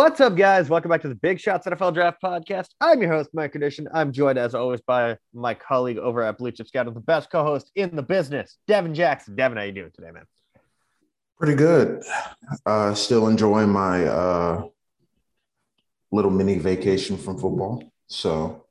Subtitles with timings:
[0.00, 0.70] What's up, guys?
[0.70, 2.68] Welcome back to the Big Shots NFL Draft Podcast.
[2.80, 3.86] I'm your host, Mike Condition.
[3.92, 7.70] I'm joined, as always, by my colleague over at Blue Chip Scout, the best co-host
[7.74, 9.36] in the business, Devin Jackson.
[9.36, 10.24] Devin, how you doing today, man?
[11.38, 12.02] Pretty good.
[12.64, 14.64] Uh, still enjoying my uh,
[16.10, 17.84] little mini vacation from football.
[18.06, 18.64] So,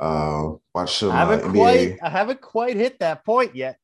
[0.00, 1.54] uh, watch some I uh, haven't NBA.
[1.54, 3.78] quite, I haven't quite hit that point yet.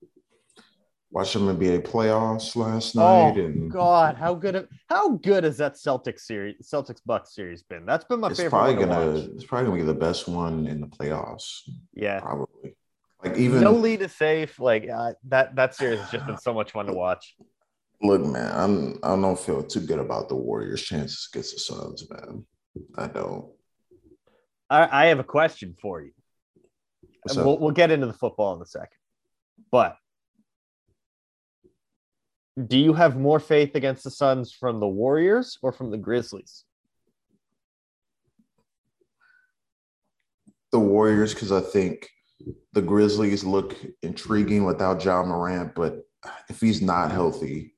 [1.12, 4.68] Watch some NBA playoffs last Oh night, and God, how good!
[4.88, 7.84] How good has that Celtics series, Celtics Bucks series been?
[7.84, 10.68] That's been my it's favorite probably one gonna it's probably gonna be the best one
[10.68, 11.68] in the playoffs.
[11.94, 12.76] Yeah, Probably.
[13.24, 14.60] Like even no lead is safe.
[14.60, 17.36] Like uh, that, that series has just been so much fun to watch.
[18.00, 18.50] look, man.
[18.54, 22.46] I'm I don't feel too good about the Warriors' chances against the Suns, man.
[22.96, 23.46] I don't.
[24.70, 26.12] I, I have a question for you.
[27.28, 28.96] And we'll, we'll get into the football in a second.
[29.70, 29.96] But
[32.66, 36.64] do you have more faith against the Suns from the Warriors or from the Grizzlies?
[40.72, 42.08] the Warriors because I think
[42.72, 46.02] the Grizzlies look intriguing without Ja Morant, but
[46.48, 47.74] if he's not healthy,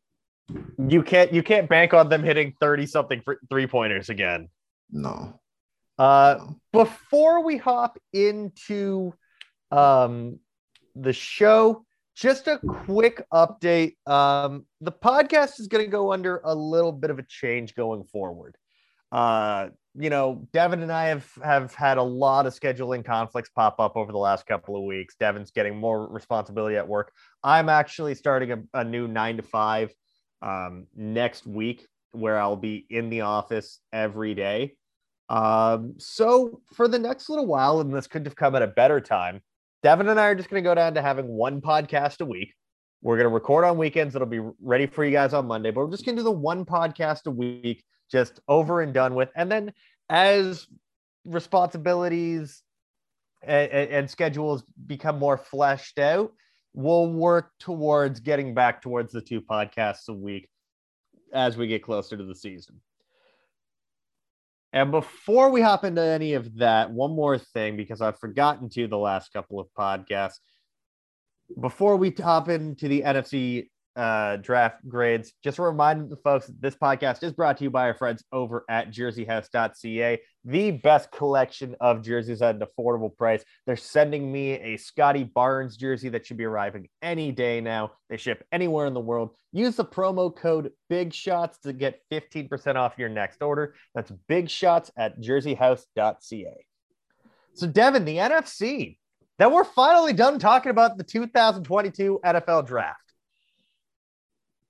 [0.89, 4.48] You can't you can't bank on them hitting 30 something three pointers again.
[4.91, 5.41] no.
[5.98, 6.56] Uh no.
[6.73, 9.15] before we hop into
[9.70, 10.39] um
[10.95, 13.97] the show, just a quick update.
[14.07, 18.05] Um the podcast is going to go under a little bit of a change going
[18.05, 18.57] forward.
[19.11, 23.78] Uh you know, Devin and I have have had a lot of scheduling conflicts pop
[23.78, 25.17] up over the last couple of weeks.
[25.17, 27.12] Devin's getting more responsibility at work.
[27.43, 29.93] I'm actually starting a, a new nine to five
[30.41, 34.77] um, next week where I'll be in the office every day.
[35.28, 39.01] Um, so for the next little while, and this could have come at a better
[39.01, 39.41] time,
[39.82, 42.54] Devin and I are just going to go down to having one podcast a week.
[43.03, 44.15] We're going to record on weekends.
[44.15, 46.31] It'll be ready for you guys on Monday, but we're just going to do the
[46.31, 49.31] one podcast a week, just over and done with.
[49.34, 49.72] And then
[50.09, 50.69] as
[51.25, 52.62] responsibilities
[53.42, 56.32] and, and schedules become more fleshed out,
[56.75, 60.48] we'll work towards getting back towards the two podcasts a week
[61.34, 62.81] as we get closer to the season.
[64.72, 68.87] And before we hop into any of that, one more thing, because I've forgotten to
[68.87, 70.38] the last couple of podcasts.
[71.60, 77.22] Before we hop into the NFC uh, draft grades, just a reminder folks this podcast
[77.22, 82.42] is brought to you by our friends over at jerseyhouse.ca, the best collection of jerseys
[82.42, 83.44] at an affordable price.
[83.66, 87.92] They're sending me a Scottie Barnes jersey that should be arriving any day now.
[88.08, 89.30] They ship anywhere in the world.
[89.53, 93.74] Use the promo code Big Shots to get 15% off your next order.
[93.94, 96.66] That's Big Shots at jerseyhouse.ca.
[97.54, 98.97] So, Devin, the NFC.
[99.38, 103.12] Then we're finally done talking about the 2022 NFL draft.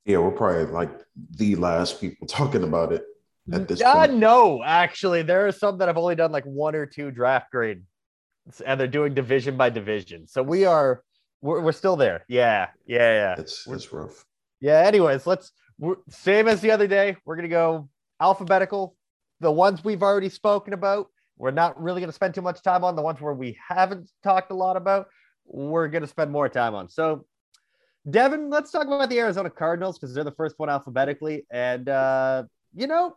[0.04, 0.90] Yeah, we're probably like
[1.36, 3.04] the last people talking about it
[3.52, 4.14] at this Uh, point.
[4.14, 7.82] no, actually, there are some that have only done like one or two draft grade,
[8.66, 10.26] and they're doing division by division.
[10.26, 11.02] So we are,
[11.40, 12.24] we're, we're still there.
[12.28, 14.24] Yeah, yeah, yeah, It's it's rough.
[14.60, 14.80] yeah.
[14.80, 17.16] Anyways, let's we're, same as the other day.
[17.24, 17.88] We're gonna go
[18.20, 18.96] alphabetical.
[19.40, 22.96] The ones we've already spoken about, we're not really gonna spend too much time on.
[22.96, 25.06] The ones where we haven't talked a lot about,
[25.44, 26.88] we're gonna spend more time on.
[26.88, 27.24] So.
[28.08, 31.46] Devin, let's talk about the Arizona Cardinals because they're the first one alphabetically.
[31.50, 33.16] And, uh, you know,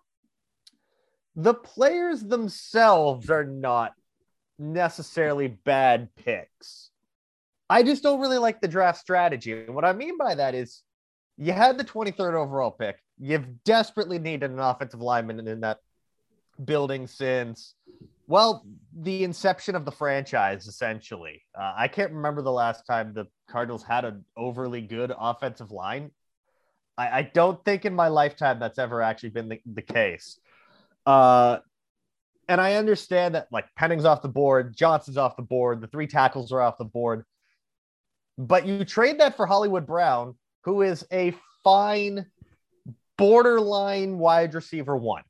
[1.35, 3.93] the players themselves are not
[4.59, 6.91] necessarily bad picks.
[7.69, 9.51] I just don't really like the draft strategy.
[9.51, 10.83] And what I mean by that is
[11.37, 12.97] you had the 23rd overall pick.
[13.19, 15.79] You've desperately needed an offensive lineman in that
[16.63, 17.73] building since,
[18.27, 18.65] well,
[18.97, 21.43] the inception of the franchise, essentially.
[21.57, 26.11] Uh, I can't remember the last time the Cardinals had an overly good offensive line.
[26.97, 30.39] I, I don't think in my lifetime that's ever actually been the, the case.
[31.05, 31.59] Uh,
[32.47, 36.07] and I understand that like Penning's off the board, Johnson's off the board, the three
[36.07, 37.25] tackles are off the board.
[38.37, 41.33] But you trade that for Hollywood Brown, who is a
[41.63, 42.25] fine
[43.17, 45.23] borderline wide receiver one.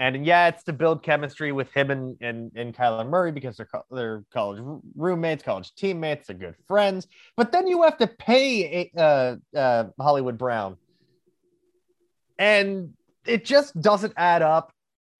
[0.00, 3.68] And yeah, it's to build chemistry with him and, and, and Kyler Murray because they're,
[3.90, 4.60] they're college
[4.96, 7.06] roommates, college teammates, they're good friends.
[7.36, 10.76] But then you have to pay uh, uh, Hollywood Brown.
[12.38, 12.94] And
[13.24, 14.72] it just doesn't add up.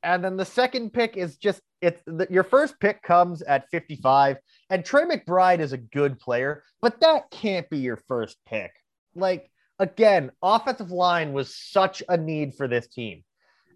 [0.02, 4.38] And then the second pick is just it's the, your first pick comes at 55,
[4.70, 8.72] and Trey McBride is a good player, but that can't be your first pick.
[9.14, 13.22] Like again, offensive line was such a need for this team,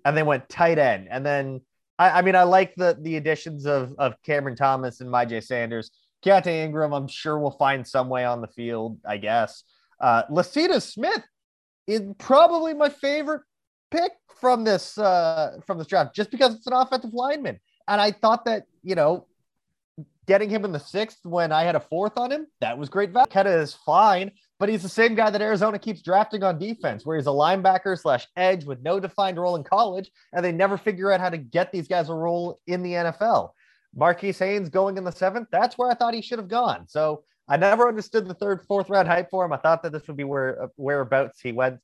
[0.09, 1.61] and they went tight end, and then
[1.99, 5.91] I, I mean I like the the additions of of Cameron Thomas and Myjai Sanders.
[6.25, 9.63] Keaontay Ingram, I'm sure will find some way on the field, I guess.
[10.01, 11.23] Uh, Lecitus Smith
[11.87, 13.43] is probably my favorite
[13.91, 17.61] pick from this uh, from this draft, just because it's an offensive lineman.
[17.87, 19.27] And I thought that you know,
[20.27, 23.11] getting him in the sixth when I had a fourth on him, that was great
[23.11, 23.27] value.
[23.31, 27.17] Keta is fine, but he's the same guy that Arizona keeps drafting on defense, where
[27.17, 31.13] he's a linebacker slash edge with no defined role in college, and they never figure
[31.13, 33.51] out how to get these guys a role in the NFL.
[33.95, 36.87] Marquis Hayes going in the seventh, that's where I thought he should have gone.
[36.89, 39.53] So I never understood the third, fourth round hype for him.
[39.53, 41.79] I thought that this would be where uh, whereabouts he went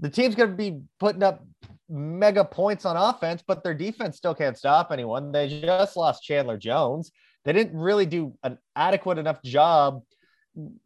[0.00, 1.44] the team's going to be putting up
[1.88, 5.32] mega points on offense, but their defense still can't stop anyone.
[5.32, 7.10] They just lost Chandler Jones.
[7.44, 10.02] They didn't really do an adequate enough job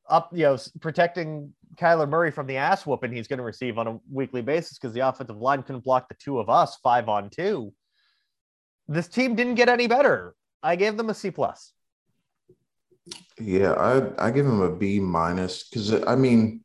[0.09, 3.87] up, you know, protecting Kyler Murray from the ass whooping he's going to receive on
[3.87, 7.31] a weekly basis because the offensive line couldn't block the two of us five on
[7.31, 7.73] two.
[8.89, 10.35] This team didn't get any better.
[10.63, 11.73] I gave them a C plus.
[13.41, 16.63] Yeah, I I give them a B minus because uh, I mean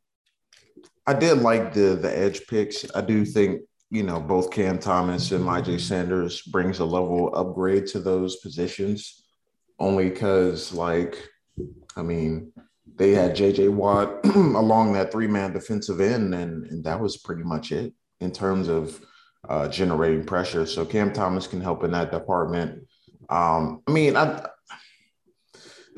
[1.06, 2.84] I did like the the edge picks.
[2.94, 7.86] I do think you know both Cam Thomas and Myjai Sanders brings a level upgrade
[7.88, 9.24] to those positions,
[9.80, 11.28] only because like
[11.96, 12.52] I mean
[12.96, 13.68] they had J.J.
[13.68, 18.32] Watt along that three man defensive end, and and that was pretty much it in
[18.32, 19.00] terms of
[19.48, 20.66] uh, generating pressure.
[20.66, 22.86] So Cam Thomas can help in that department.
[23.28, 24.46] Um, I mean, I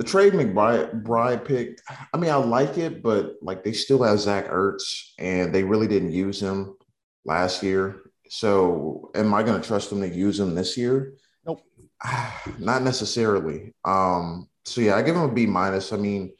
[0.00, 1.78] the Trey McBride pick,
[2.14, 5.86] I mean, I like it, but like they still have Zach Ertz and they really
[5.86, 6.74] didn't use him
[7.26, 8.00] last year.
[8.30, 11.16] So am I going to trust them to use him this year?
[11.44, 11.60] Nope.
[12.58, 13.74] Not necessarily.
[13.84, 15.92] Um, so yeah, I give him a B minus.
[15.92, 16.32] I mean,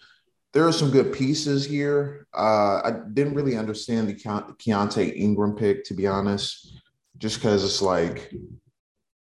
[0.53, 2.27] there are some good pieces here.
[2.35, 6.81] Uh, I didn't really understand the Ke- Keaontay Ingram pick, to be honest,
[7.19, 8.33] just because it's like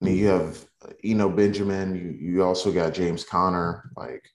[0.01, 0.65] you have
[1.03, 1.95] Eno Benjamin.
[1.95, 3.89] You you also got James Conner.
[3.95, 4.27] Like,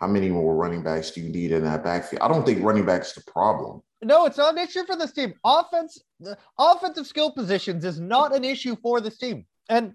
[0.00, 2.22] how many more running backs do you need in that backfield?
[2.22, 3.82] I don't think running back's the problem.
[4.02, 5.32] No, it's not an issue for this team.
[5.44, 6.02] Offense,
[6.58, 9.46] offensive skill positions is not an issue for this team.
[9.68, 9.94] And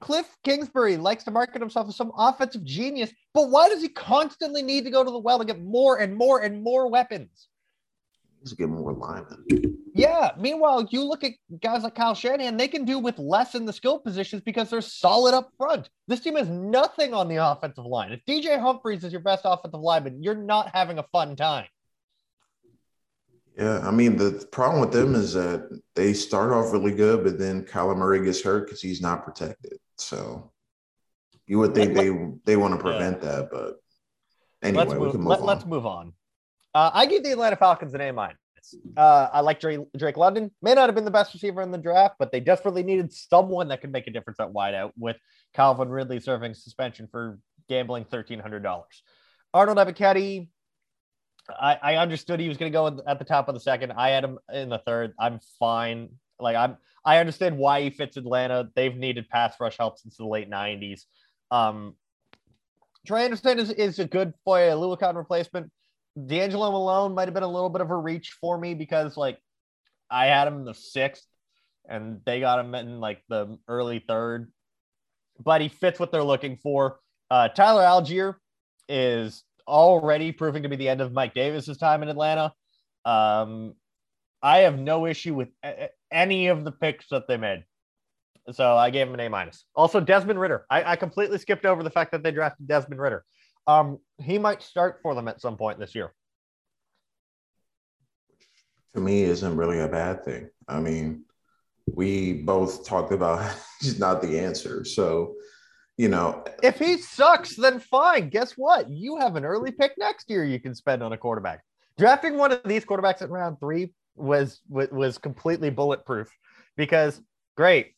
[0.00, 4.62] Cliff Kingsbury likes to market himself as some offensive genius, but why does he constantly
[4.62, 7.48] need to go to the well to get more and more and more weapons?
[8.40, 9.44] He's get more linemen.
[9.94, 10.32] Yeah.
[10.38, 13.72] Meanwhile, you look at guys like Kyle Shanahan, they can do with less in the
[13.72, 15.88] skill positions because they're solid up front.
[16.06, 18.12] This team has nothing on the offensive line.
[18.12, 21.66] If DJ Humphries is your best offensive lineman, you're not having a fun time.
[23.56, 27.38] Yeah, I mean the problem with them is that they start off really good, but
[27.38, 29.78] then Kyler Murray gets hurt because he's not protected.
[29.96, 30.52] So
[31.46, 32.10] you would think they
[32.44, 33.30] they want to prevent yeah.
[33.30, 33.76] that, but
[34.62, 36.12] anyway, let's move, move let, us move on.
[36.74, 38.36] Uh, I give the Atlanta Falcons an A minus.
[38.96, 40.50] Uh, I like Drake, Drake London.
[40.60, 43.68] May not have been the best receiver in the draft, but they desperately needed someone
[43.68, 45.16] that could make a difference at wideout with
[45.54, 47.38] Calvin Ridley serving suspension for
[47.68, 48.82] gambling $1,300.
[49.54, 50.48] Arnold Ebiketie,
[51.50, 53.92] I, I understood he was going to go at the top of the second.
[53.92, 55.14] I had him in the third.
[55.18, 56.10] I'm fine.
[56.38, 58.68] Like I'm, I understand why he fits Atlanta.
[58.74, 61.02] They've needed pass rush help since the late '90s.
[61.50, 61.94] Um,
[63.06, 65.70] Troy Andersen is, is a good Foye Oluokun replacement.
[66.18, 69.38] DeAngelo Malone might have been a little bit of a reach for me because like
[70.10, 71.26] I had him in the sixth
[71.88, 74.50] and they got him in like the early third,
[75.42, 76.98] but he fits what they're looking for.
[77.30, 78.34] Uh, Tyler Allgeier
[78.88, 82.52] is already proving to be the end of Mike Davis's time in Atlanta.
[83.04, 83.74] Um,
[84.42, 87.64] I have no issue with a- any of the picks that they made.
[88.52, 89.64] So I gave him an A minus.
[89.74, 90.66] Also, Desmond Ridder.
[90.70, 93.24] I, I completely skipped over the fact that they drafted Desmond Ridder.
[93.66, 96.12] Um, he might start for them at some point this year.
[98.94, 100.48] To me, isn't really a bad thing.
[100.68, 101.24] I mean,
[101.92, 104.84] we both talked about he's not the answer.
[104.84, 105.34] So,
[105.96, 108.28] you know, uh, if he sucks, then fine.
[108.28, 108.90] Guess what?
[108.90, 111.62] You have an early pick next year you can spend on a quarterback.
[111.98, 116.30] Drafting one of these quarterbacks at round three was was, was completely bulletproof
[116.76, 117.20] because
[117.56, 117.94] great.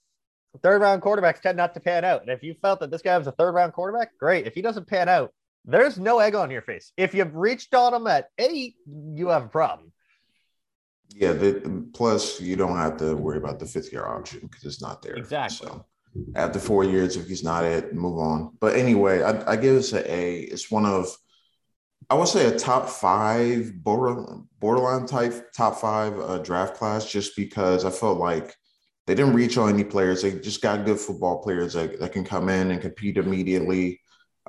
[0.62, 2.22] Third round quarterbacks tend not to pan out.
[2.22, 4.46] And if you felt that this guy was a third round quarterback, great.
[4.46, 5.32] If he doesn't pan out,
[5.64, 6.92] there's no egg on your face.
[6.96, 9.92] If you've reached on them at eight, you have a problem.
[11.10, 14.80] Yeah, the, plus you don't have to worry about the fifth year option because it's
[14.80, 15.14] not there.
[15.14, 15.66] Exactly.
[15.66, 15.84] So
[16.34, 18.56] after four years, if he's not it, move on.
[18.60, 20.40] But anyway, I, I give this an A.
[20.40, 21.16] It's one of
[22.10, 24.24] I would say a top five border,
[24.60, 28.54] borderline type top five uh, draft class, just because I felt like
[29.06, 30.22] they didn't reach on any players.
[30.22, 34.00] They just got good football players that, that can come in and compete immediately.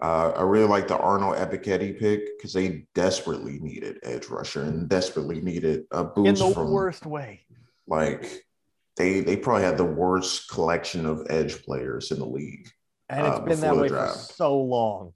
[0.01, 4.87] Uh, I really like the Arnold Ebiketie pick because they desperately needed edge rusher and
[4.87, 7.41] desperately needed a boost in the from worst way.
[7.87, 8.45] like
[8.99, 12.69] they they probably had the worst collection of edge players in the league.
[13.07, 15.13] And it's uh, been that way for so long.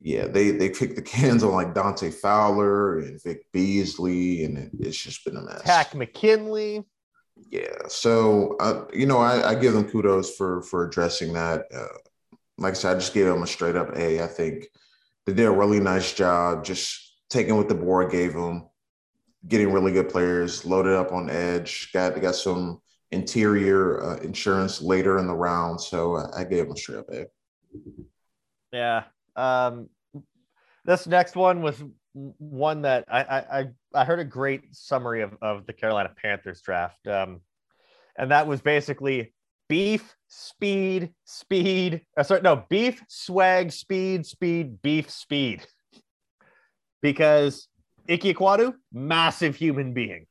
[0.00, 4.70] Yeah, they they kicked the cans on like Dante Fowler and Vic Beasley, and it,
[4.80, 5.62] it's just been a mess.
[5.62, 6.84] Takk McKinley.
[7.50, 11.66] Yeah, so uh, you know, I, I give them kudos for for addressing that.
[11.72, 11.86] Uh,
[12.56, 14.22] like I said, I just gave them a straight up A.
[14.22, 14.66] I think
[15.26, 18.68] they did a really nice job just taking what the board gave them,
[19.46, 22.80] getting really good players, loaded up on edge, got got some
[23.12, 25.80] interior uh, insurance later in the round.
[25.80, 27.26] So I, I gave them a straight A.
[28.72, 29.04] Yeah.
[29.36, 29.88] Um,
[30.84, 35.66] this next one was one that I, I I heard a great summary of, of
[35.66, 37.06] the Carolina Panthers draft.
[37.06, 37.40] Um,
[38.16, 39.32] and that was basically
[39.68, 42.02] beef, speed, speed.
[42.16, 45.64] Uh, sorry, no, beef, swag, speed, speed, beef, speed.
[47.02, 47.68] Because
[48.08, 50.26] Ike Ekwonu, massive human being.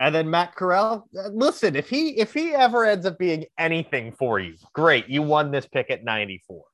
[0.00, 4.12] And then Matt Corral, uh, listen, if he if he ever ends up being anything
[4.12, 5.08] for you, great.
[5.08, 6.64] You won this pick at 94.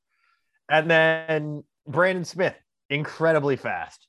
[0.70, 2.54] And then Brandon Smith,
[2.88, 4.06] incredibly fast.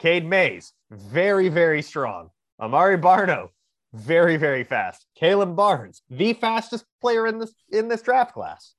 [0.00, 2.30] Cade Mays, very, very strong.
[2.58, 3.50] Amare Barno,
[3.94, 5.06] very, very fast.
[5.16, 8.74] Kalon Barnes, the fastest player in this in this draft class.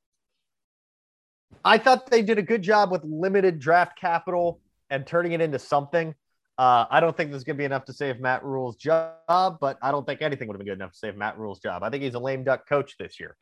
[1.63, 5.60] I thought they did a good job with limited draft capital and turning it into
[5.60, 6.13] something.
[6.58, 9.78] Uh, I don't think there's going to be enough to save Matt Rhule's job, but
[9.82, 11.84] I don't think anything would have been good enough to save Matt Rhule's job.
[11.84, 13.36] I think he's a lame duck coach this year.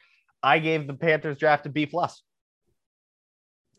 [0.43, 2.21] I gave the Panthers draft a B plus.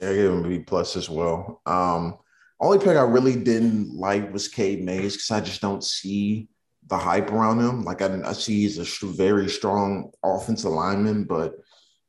[0.01, 1.61] Yeah, I gave him a B plus as well.
[1.67, 2.17] Um,
[2.61, 6.49] only pick I really didn't like was Cade Mays because I just don't see
[6.87, 7.85] the hype around him.
[7.85, 11.55] Like I, I see he's a very strong offensive lineman, but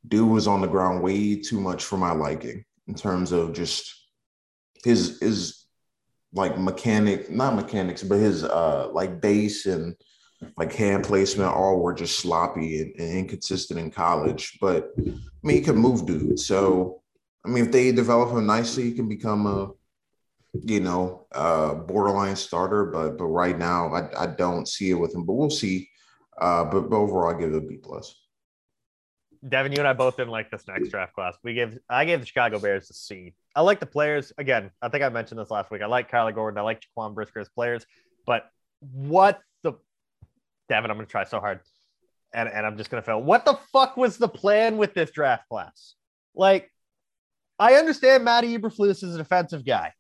[0.08, 3.94] dude was on the ground way too much for my liking in terms of just
[4.84, 5.57] his his
[6.38, 9.96] like mechanic, not mechanics, but his uh like base and
[10.56, 14.58] like hand placement all were just sloppy and, and inconsistent in college.
[14.62, 15.12] But I
[15.44, 16.40] mean, he can move, dude.
[16.40, 17.02] So
[17.46, 19.72] I mean, if they develop him nicely, he can become a
[20.64, 21.28] you know
[21.88, 22.86] borderline starter.
[22.86, 25.26] But but right now, I I don't see it with him.
[25.26, 25.90] But we'll see.
[26.40, 28.27] Uh, but, but overall, I give it a B plus.
[29.48, 31.36] Devin, you and I both didn't like this next draft class.
[31.44, 33.34] We gave I gave the Chicago Bears a C.
[33.56, 34.32] I like the players.
[34.38, 35.82] Again, I think I mentioned this last week.
[35.82, 36.58] I like Kyler Gordon.
[36.58, 37.86] I like Jaquan Brisker as players,
[38.26, 39.74] but what the
[40.70, 41.62] Devin, I'm gonna try so hard.
[42.34, 43.22] And, and I'm just gonna fail.
[43.22, 45.96] What the fuck was the plan with this draft class?
[46.36, 46.72] Like,
[47.58, 49.94] I understand Matty Eberflus is a defensive guy,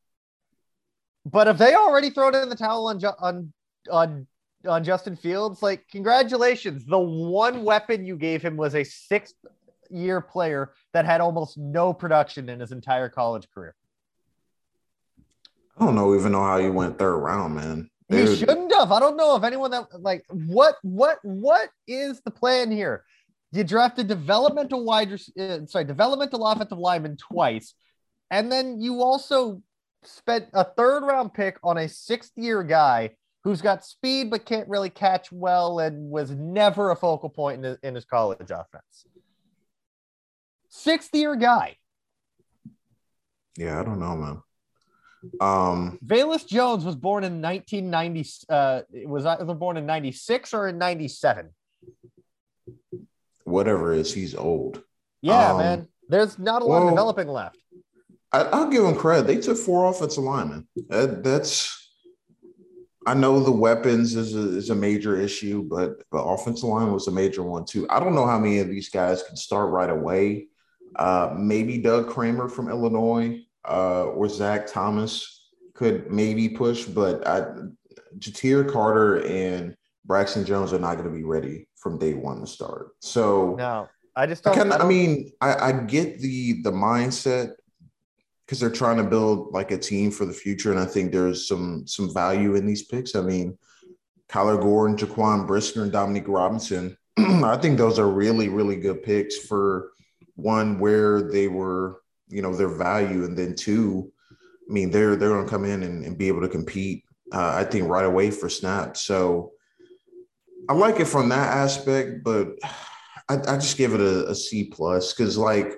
[1.25, 3.53] but have they already thrown in the towel on on
[3.89, 4.27] on
[4.65, 5.61] on Justin Fields?
[5.61, 6.85] Like, congratulations.
[6.85, 9.35] The one weapon you gave him was a sixth
[9.89, 13.75] year player that had almost no production in his entire college career.
[15.77, 17.89] I don't know even know how you went third round, man.
[18.09, 18.91] He Dude, shouldn't have.
[18.91, 23.03] I don't know if anyone that like what what what is the plan here?
[23.51, 27.73] You drafted developmental wide, uh, sorry, developmental offensive lineman twice,
[28.31, 29.61] and then you also
[30.03, 33.11] spent a third round pick on a sixth year guy
[33.47, 37.63] who's got speed but can't really catch well and was never a focal point in
[37.63, 39.05] his, in his college offense.
[40.67, 41.77] Sixth year guy.
[43.57, 44.41] Yeah, I don't know, man.
[45.39, 48.29] Um, Velus Jones was born in 1990.
[48.49, 51.49] Uh, was either born in 96 or in 97.
[53.45, 54.83] whatever it is, he's old.
[55.21, 55.87] Yeah, Um, man.
[56.09, 57.57] There's not a lot well- of developing left.
[58.33, 59.25] I, I'll give him credit.
[59.25, 60.67] They took four offensive linemen.
[60.89, 61.86] That, that's.
[63.07, 67.07] I know the weapons is a, is a major issue, but the offensive line was
[67.07, 67.87] a major one too.
[67.89, 70.47] I don't know how many of these guys can start right away.
[70.97, 77.45] Uh, maybe Doug Kramer from Illinois uh, or Zach Thomas could maybe push, but I,
[78.19, 82.47] Ja'Tyre Carter and Braxton Jones are not going to be ready from day one to
[82.47, 82.89] start.
[82.99, 83.87] So No,
[84.17, 84.69] I just I, don't.
[84.69, 87.53] kinda, I I mean, I, I get the the mindset
[88.47, 91.47] because they're trying to build like a team for the future, and I think there's
[91.47, 93.13] some some value in these picks.
[93.13, 93.57] I mean,
[94.29, 96.97] Kyler Gordon, Jaquan Brisker, and Dominique Robinson.
[97.17, 99.91] I think those are really really good picks for
[100.35, 104.11] one where they were, you know, their value, and then two,
[104.69, 107.03] I mean, they're they're going to come in and, and be able to compete.
[107.33, 109.01] Uh, I think right away for snaps.
[109.01, 109.51] So
[110.69, 112.55] I like it from that aspect, but
[113.27, 115.73] I, I just give it a, a C plus because like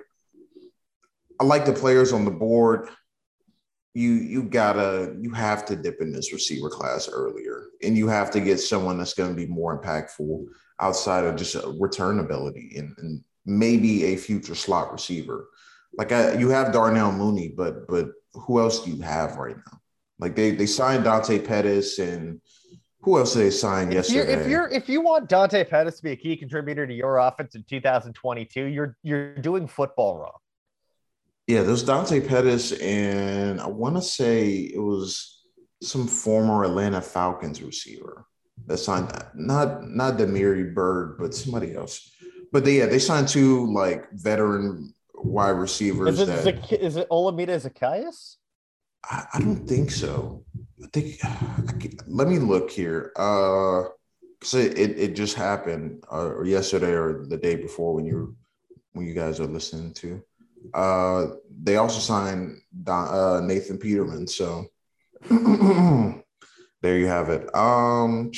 [1.40, 2.88] I like the players on the board.
[3.94, 8.30] You you gotta you have to dip in this receiver class earlier, and you have
[8.32, 10.44] to get someone that's going to be more impactful
[10.78, 15.48] outside of just return ability and, and maybe a future slot receiver.
[15.96, 19.80] Like I, you have Darnell Mooney, but but who else do you have right now?
[20.20, 22.40] Like they they signed Dante Pettis and
[23.02, 24.30] who else did they sign If yesterday?
[24.30, 27.18] you're, if you're if you want Dante Pettis to be a key contributor to your
[27.18, 30.38] offense in 2022, you're you're doing football wrong.
[31.50, 35.42] Yeah, there's Dante Pettis, and I want to say it was
[35.82, 38.24] some former Atlanta Falcons receiver
[38.68, 39.10] that signed.
[39.34, 42.08] Not not Damiere Byrd, but somebody else.
[42.52, 46.20] But they, yeah, they signed two like veteran wide receivers.
[46.20, 48.36] Is it that Zacch- is it Olamide Zaccheaus?
[49.04, 50.44] I, I don't think so.
[50.84, 53.10] I think I can't- let me look here.
[53.16, 53.90] Uh,
[54.40, 58.36] cause it, it, it just happened uh, or yesterday or the day before when you
[58.92, 60.22] when you guys are listening to.
[60.72, 61.26] Uh,
[61.62, 64.26] they also signed Don, uh, Nathan Peterman.
[64.26, 64.66] So
[65.30, 67.54] there you have it.
[67.54, 68.30] Um,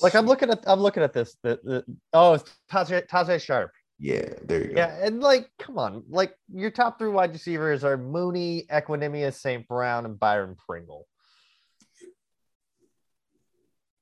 [0.00, 1.36] Like I'm looking at I'm looking at this.
[1.42, 3.72] The, the oh, it's Tajae, Tajae Sharpe.
[3.98, 4.76] yeah, there you go.
[4.76, 9.66] Yeah, and like, come on, like your top three wide receivers are Mooney, Equanimous, St.
[9.66, 11.06] Brown, and Byron Pringle.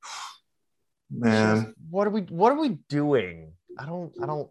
[1.11, 3.53] Man, what are we what are we doing?
[3.79, 4.51] I don't I don't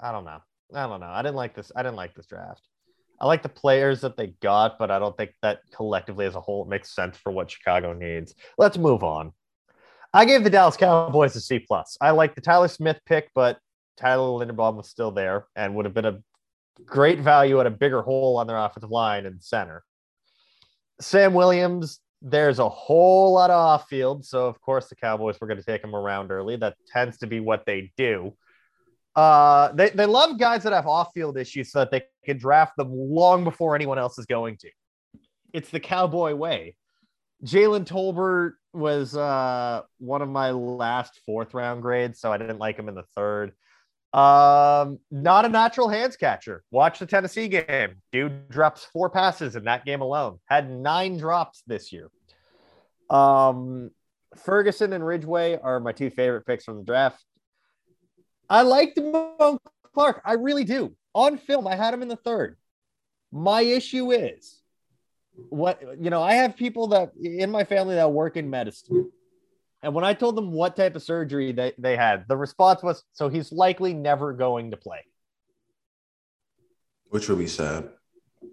[0.00, 0.40] I don't know.
[0.74, 1.10] I don't know.
[1.10, 1.72] I didn't like this.
[1.74, 2.62] I didn't like this draft.
[3.20, 6.40] I like the players that they got, but I don't think that collectively as a
[6.40, 8.34] whole it makes sense for what Chicago needs.
[8.56, 9.32] Let's move on.
[10.12, 11.96] I gave the Dallas Cowboys a C plus.
[12.00, 13.58] I like the Tyler Smith pick, but
[13.96, 16.20] Tyler Linderbaum was still there and would have been a
[16.86, 19.82] great value at a bigger hole on their offensive line and center.
[21.00, 24.24] Sam Williams, there's a whole lot of off field.
[24.24, 26.56] So, of course, the Cowboys were going to take him around early.
[26.56, 28.34] That tends to be what they do.
[29.16, 32.76] Uh, they, they love guys that have off field issues so that they can draft
[32.76, 34.70] them long before anyone else is going to.
[35.52, 36.76] It's the Cowboy way.
[37.44, 42.78] Jalen Tolbert was uh, one of my last fourth round grades, so I didn't like
[42.78, 43.52] him in the third.
[44.12, 46.64] Um, not a natural hands catcher.
[46.70, 48.02] Watch the Tennessee game.
[48.12, 50.38] Dude drops four passes in that game alone.
[50.46, 52.10] Had nine drops this year.
[53.08, 53.90] Um,
[54.36, 57.24] Ferguson and Ridgeway are my two favorite picks from the draft.
[58.50, 59.58] I like Damone
[59.94, 60.22] Clark.
[60.24, 60.94] I really do.
[61.14, 62.56] On film, I had him in the third.
[63.32, 64.60] My issue is
[65.48, 69.10] what you know, I have people that in my family that work in medicine.
[69.82, 73.02] And when I told them what type of surgery they, they had, the response was
[73.12, 75.04] so he's likely never going to play.
[77.10, 77.88] which would be sad.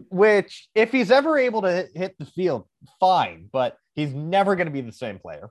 [0.10, 2.68] Which, if he's ever able to hit the field,
[3.00, 5.50] fine, but he's never going to be the same player.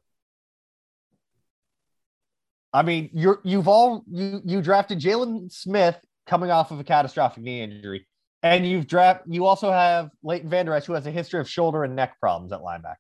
[2.77, 7.43] I mean, you're you've all you you drafted Jaylon Smith coming off of a catastrophic
[7.43, 8.07] knee injury,
[8.43, 11.85] and you've draft you also have Leighton Vander Esch, who has a history of shoulder
[11.85, 12.97] and neck problems at linebacker.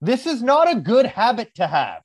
[0.00, 2.02] This is not a good habit to have.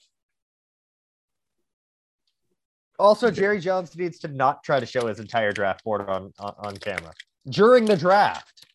[2.97, 6.55] Also, Jerry Jones needs to not try to show his entire draft board on, on,
[6.57, 7.13] on camera
[7.47, 8.65] during the draft.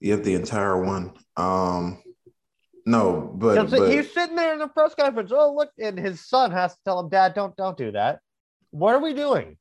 [0.00, 1.12] You have the entire one.
[1.36, 2.02] Um,
[2.88, 5.30] no, but, but he's sitting there in the press conference.
[5.34, 8.20] Oh, look, and his son has to tell him, Dad, don't don't do that.
[8.70, 9.58] What are we doing?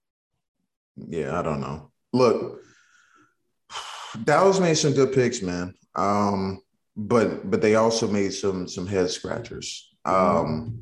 [0.96, 1.92] yeah, I don't know.
[2.14, 2.62] Look,
[4.24, 5.74] Dallas made some good picks, man.
[5.96, 6.62] Um,
[6.96, 9.90] but but they also made some some head scratchers.
[10.06, 10.80] Um,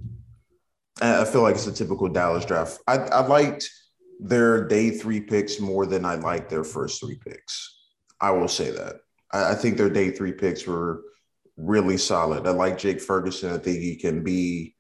[1.02, 2.80] I I feel like it's a typical Dallas draft.
[2.88, 3.70] I, I liked
[4.20, 7.76] their day three picks more than I liked their first three picks.
[8.22, 8.98] I will say that.
[9.34, 11.02] I, I think their day three picks were
[11.58, 12.48] really solid.
[12.48, 13.54] I like Jake Ferguson.
[13.54, 14.76] I think he can be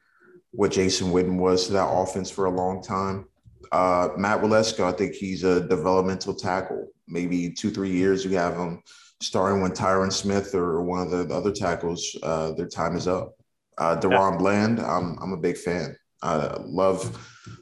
[0.51, 3.27] what Jason Witten was to that offense for a long time.
[3.71, 6.87] Uh, Matt Waletzko, I think he's a developmental tackle.
[7.07, 8.81] Maybe two, three years you have him
[9.21, 13.33] starting when Tyron Smith or one of the other tackles, uh, their time is up.
[13.77, 15.95] Uh, DaRon Bland, I'm, I'm a big fan.
[16.21, 17.17] I love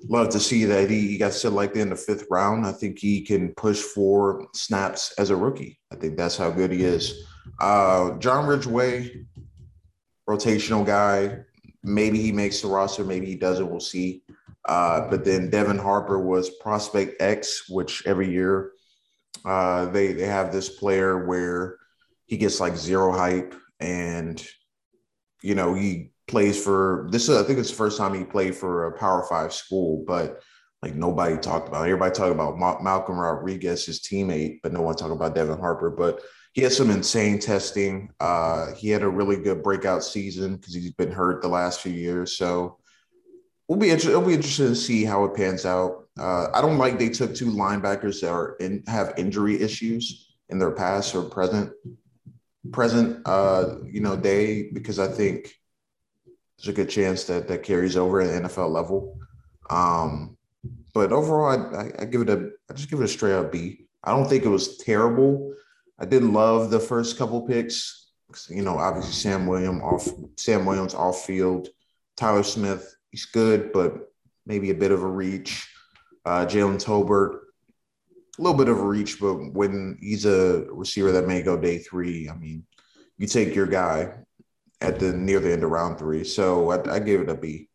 [0.07, 2.65] love to see that he, he got selected in the fifth round.
[2.65, 5.79] I think he can push for snaps as a rookie.
[5.91, 7.27] I think that's how good he is.
[7.59, 9.25] Uh, John Ridgeway,
[10.27, 11.39] rotational guy.
[11.83, 13.69] Maybe he makes the roster, maybe he doesn't.
[13.69, 14.23] We'll see.
[14.65, 18.71] Uh, but then Devin Harper was prospect X, which every year
[19.45, 21.77] uh, they they have this player where
[22.25, 24.45] he gets like zero hype, and
[25.41, 27.27] you know he plays for this.
[27.27, 30.41] Is, I think it's the first time he played for a Power Five school, but
[30.81, 31.81] like nobody talked about.
[31.81, 31.91] It.
[31.91, 35.89] Everybody talked about Ma- Malcolm Rodriguez, his teammate, but no one talked about Devin Harper.
[35.89, 36.21] But
[36.53, 38.11] he has some insane testing.
[38.19, 41.91] Uh, he had a really good breakout season because he's been hurt the last few
[41.91, 42.37] years.
[42.37, 42.77] So
[43.67, 46.07] we'll be inter- it'll be interesting to see how it pans out.
[46.17, 50.59] Uh, I don't like they took two linebackers that are in have injury issues in
[50.59, 51.71] their past or present
[52.71, 55.55] present uh, you know day because I think
[56.57, 59.17] there's a good chance that that carries over at the NFL level.
[59.71, 60.37] Um,
[60.93, 63.51] but overall, I, I, I give it a I just give it a straight up
[63.51, 63.87] B.
[64.03, 65.55] I don't think it was terrible.
[65.99, 68.11] I didn't love the first couple picks.
[68.49, 71.69] You know, obviously Sam Williams off Sam Williams off field,
[72.17, 74.11] Tyler Smith, he's good, but
[74.45, 75.69] maybe a bit of a reach.
[76.25, 77.39] Uh, Jalen Tolbert,
[78.39, 81.77] a little bit of a reach, but when he's a receiver that may go day
[81.77, 82.65] three, I mean,
[83.17, 84.13] you take your guy
[84.81, 86.23] at the near the end of round three.
[86.23, 87.69] So I, I give it a B.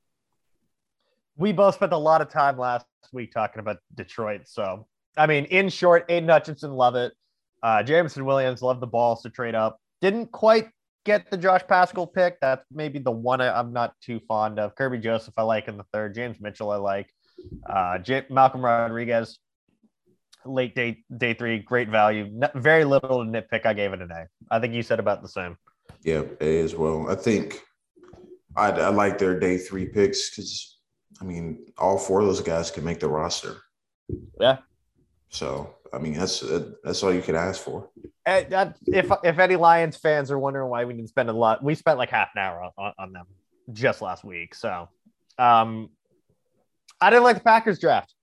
[1.36, 4.42] We both spent a lot of time last week talking about Detroit.
[4.46, 7.12] So, I mean, in short, Aidan Hutchinson, love it.
[7.62, 9.78] Uh, Jameson Williams, love the balls to trade up.
[10.00, 10.68] Didn't quite
[11.04, 12.38] get the Josh Paschal pick.
[12.40, 14.74] That's maybe the one I, am not too fond of.
[14.74, 16.14] Kerby Joseph, I like in the third.
[16.14, 17.12] James Mitchell, I like.
[17.68, 19.38] Uh, J- Malcolm Rodriguez,
[20.44, 22.40] late day day three, great value.
[22.54, 23.66] very little to nitpick.
[23.66, 24.26] I gave it an A.
[24.50, 25.56] I think you said about the same.
[26.02, 27.08] Yeah, A as well.
[27.08, 27.62] I think
[28.56, 30.78] I, I like their day three picks because
[31.20, 33.56] I mean all four of those guys can make the roster.
[34.40, 34.58] Yeah.
[35.30, 36.42] So I mean that's
[36.84, 37.90] that's all you can ask for.
[38.26, 41.74] Uh, if if any Lions fans are wondering why we didn't spend a lot, we
[41.74, 43.26] spent like half an hour on, on them
[43.72, 44.54] just last week.
[44.54, 44.88] So
[45.38, 45.90] um,
[47.00, 48.14] I didn't like the Packers draft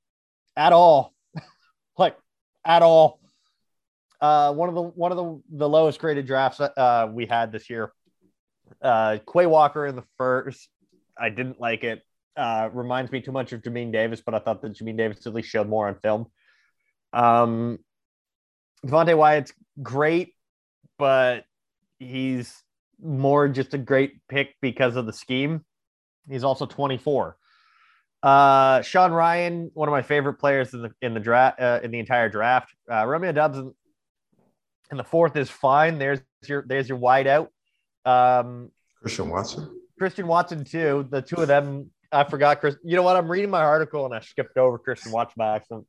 [0.55, 1.13] at all
[1.97, 2.17] like
[2.63, 3.19] at all.
[4.21, 7.69] Uh, one of the one of the the lowest graded drafts uh, we had this
[7.69, 7.91] year.
[8.81, 10.69] Uh, Quay Walker in the first.
[11.17, 12.01] I didn't like it.
[12.35, 15.33] Uh, reminds me too much of Jamin Davis, but I thought that Jamin Davis at
[15.33, 16.27] least showed more on film.
[17.15, 17.79] Um,
[18.85, 20.33] Devonte Wyatt's great,
[20.99, 21.45] but
[21.97, 22.63] he's
[23.01, 25.63] more just a great pick because of the scheme.
[26.29, 27.37] He's also 24.
[28.21, 31.91] Uh, Sean Rhyan, one of my favorite players in the in the draft uh, in
[31.91, 32.73] the entire draft.
[32.91, 33.71] Uh, Romeo Doubs in,
[34.91, 35.99] in the fourth is fine.
[35.99, 37.51] There's your there's your wide out.
[38.03, 39.79] Um, Christian Watson.
[39.99, 41.07] Christian Watson too.
[41.09, 41.91] The two of them.
[42.11, 42.75] I forgot Chris.
[42.83, 43.15] You know what?
[43.15, 45.85] I'm reading my article and I skipped over Christian Watson by accident.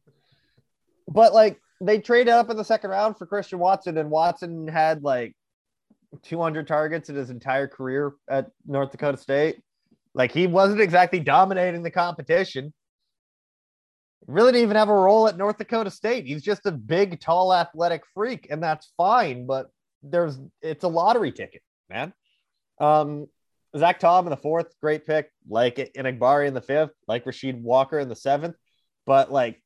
[1.09, 5.03] But like they traded up in the second round for Christian Watson, and Watson had
[5.03, 5.35] like
[6.23, 9.61] 200 targets in his entire career at North Dakota State.
[10.14, 12.73] Like he wasn't exactly dominating the competition.
[14.27, 16.27] Really didn't even have a role at North Dakota State.
[16.27, 19.47] He's just a big, tall, athletic freak, and that's fine.
[19.47, 19.71] But
[20.03, 22.12] there's it's a lottery ticket, man.
[22.81, 23.27] Um,
[23.77, 25.31] Zach Tom in the fourth, great pick.
[25.49, 28.57] Like it in the fifth, like Rasheed Walker in the seventh.
[29.05, 29.62] But like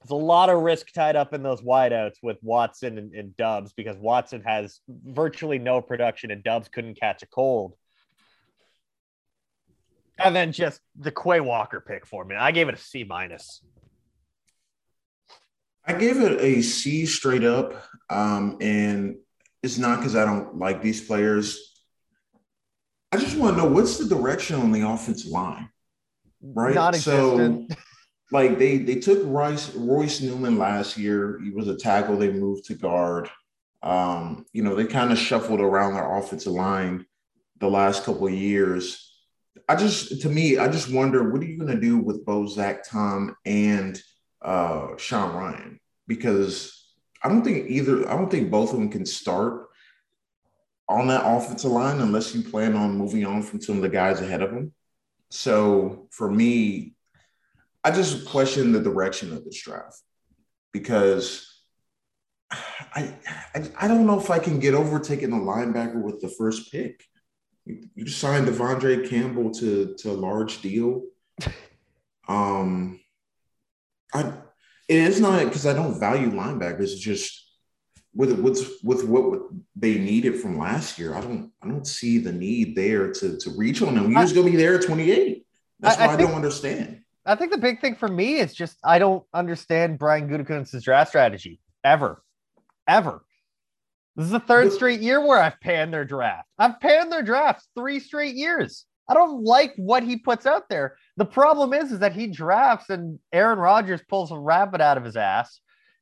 [0.00, 3.72] there's a lot of risk tied up in those wideouts with Watson and, and Doubs
[3.72, 7.74] because Watson has virtually no production and Doubs couldn't catch a cold
[10.22, 12.36] and then just the Quay Walker pick for me.
[12.36, 13.62] I gave it a C minus.
[15.86, 17.82] I gave it a C straight up.
[18.08, 19.16] Um, and
[19.62, 21.82] it's not because I don't like these players.
[23.12, 25.68] I just want to know what's the direction on the offensive line,
[26.42, 26.74] right?
[26.74, 27.72] Non-existent.
[27.72, 27.76] So,
[28.32, 31.40] like they they took Royce Royce Newman last year.
[31.42, 32.16] He was a tackle.
[32.16, 33.30] They moved to guard.
[33.82, 37.06] Um, you know, they kind of shuffled around their offensive line
[37.60, 39.06] the last couple of years.
[39.68, 42.46] I just, to me, I just wonder what are you going to do with Bo,
[42.46, 44.00] Zach, Tom, and
[44.42, 45.78] uh, Sean Rhyan?
[46.06, 49.68] Because I don't think either, I don't think both of them can start
[50.88, 54.20] on that offensive line unless you plan on moving on from some of the guys
[54.20, 54.72] ahead of them.
[55.30, 56.94] So for me,
[57.82, 60.00] I just question the direction of this draft
[60.72, 61.46] because
[62.50, 63.14] I,
[63.54, 66.70] I, I don't know if I can get over taking a linebacker with the first
[66.72, 67.04] pick.
[67.64, 71.02] You just signed De'Vondre Campbell to to a large deal.
[72.28, 73.00] Um,
[74.14, 74.20] I
[74.88, 76.92] it is not because I don't value linebackers.
[76.92, 77.50] It's just
[78.14, 79.40] with with with what
[79.74, 81.14] they needed from last year.
[81.14, 84.12] I don't I don't see the need there to to reach on them.
[84.12, 85.44] You're just gonna be there at 28.
[85.80, 86.99] That's why I, I, think, I, don't understand.
[87.26, 91.10] I think the big thing for me is just I don't understand Brian Gutekunst's draft
[91.10, 92.22] strategy ever,
[92.88, 93.22] ever.
[94.16, 96.48] This is the third straight year where I've panned their draft.
[96.58, 98.86] I've panned their drafts three straight years.
[99.08, 100.96] I don't like what he puts out there.
[101.16, 105.04] The problem is, is that he drafts and Aaron Rodgers pulls a rabbit out of
[105.04, 105.60] his ass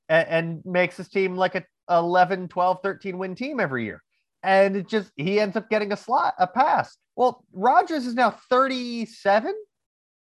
[0.08, 4.02] and, and makes his team like a 11, 12, 13 win team every year.
[4.42, 6.96] And it just, he ends up getting a slot, a pass.
[7.16, 9.54] Well, Rodgers is now 37.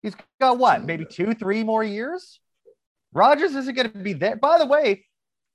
[0.06, 2.40] He's got what, maybe two, three more years?
[3.12, 4.36] Rodgers isn't going to be there.
[4.36, 5.04] By the way,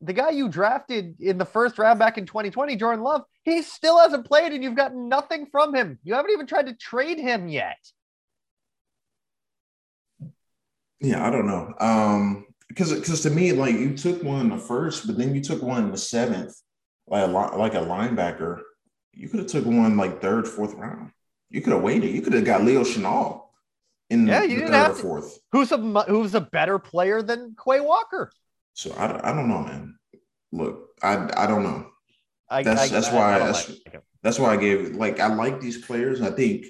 [0.00, 4.00] the guy you drafted in the first round back in 2020, Jordan Love, he still
[4.00, 6.00] hasn't played and you've gotten nothing from him.
[6.02, 7.76] You haven't even tried to trade him yet.
[10.98, 11.72] Yeah, I don't know.
[11.78, 15.40] Um, because because to me, like you took one in the first, but then you
[15.40, 16.56] took one in the seventh,
[17.06, 18.62] like a like a linebacker.
[19.12, 21.12] You could have took one like third, fourth round.
[21.50, 22.10] You could have waited.
[22.10, 23.49] You could have got Leo Chenal
[24.10, 25.38] in yeah, you the didn't have fourth.
[25.52, 28.30] Who's a who's a better player than Quay Walker?
[28.74, 29.96] So I, I don't know, man.
[30.52, 31.86] Look, I I don't know.
[32.48, 35.60] I, that's I, that's I, why that's, like that's why I gave like I like
[35.60, 36.20] these players.
[36.20, 36.66] I think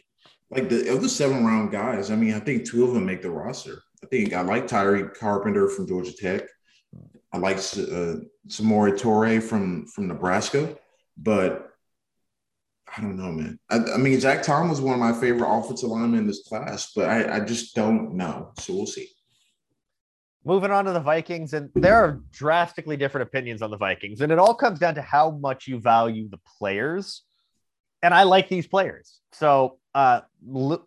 [0.50, 2.11] like the of the seven round guys.
[2.11, 3.83] I mean, I think two of them make the roster.
[4.03, 6.42] I think I like Tariq Carpenter from Georgia Tech.
[7.33, 10.76] I like uh, Samori Toure from from Nebraska,
[11.16, 11.69] but
[12.96, 13.59] I don't know, man.
[13.70, 16.92] I, I, mean, Jack Tom was one of my favorite offensive linemen in this class,
[16.94, 18.53] but I, I just don't know.
[18.59, 19.09] So we'll see.
[20.44, 24.33] Moving on to the Vikings, and there are drastically different opinions on the Vikings, and
[24.33, 27.22] it all comes down to how much you value the players.
[28.03, 29.20] And I like these players.
[29.33, 30.22] So uh,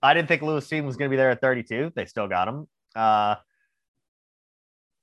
[0.01, 1.93] I didn't think Lewis Cine was going to be there at 32.
[1.95, 2.67] They still got him.
[2.95, 3.35] Uh,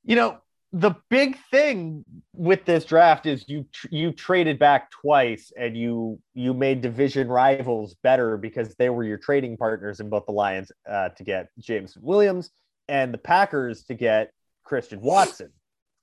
[0.04, 0.38] you know,
[0.72, 6.54] the big thing with this draft is you you traded back twice and you you
[6.54, 11.08] made division rivals better because they were your trading partners in both the Lions uh,
[11.10, 12.50] to get James Williams
[12.88, 15.50] and the Packers to get Christian Watson.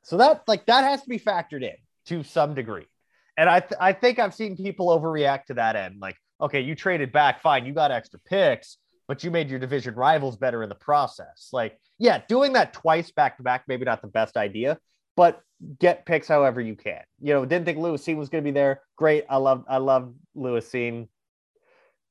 [0.03, 1.75] So that like that has to be factored in
[2.07, 2.87] to some degree.
[3.37, 5.97] And I th- I think I've seen people overreact to that end.
[6.01, 8.77] Like, okay, you traded back, fine, you got extra picks,
[9.07, 11.49] but you made your division rivals better in the process.
[11.51, 14.79] Like yeah, doing that twice back to back, maybe not the best idea,
[15.15, 15.41] but
[15.79, 17.01] get picks however you can.
[17.19, 18.81] You know, didn't think Lewis Cine was going to be there.
[18.95, 19.25] Great.
[19.29, 21.07] I love, I love Lewis Cine.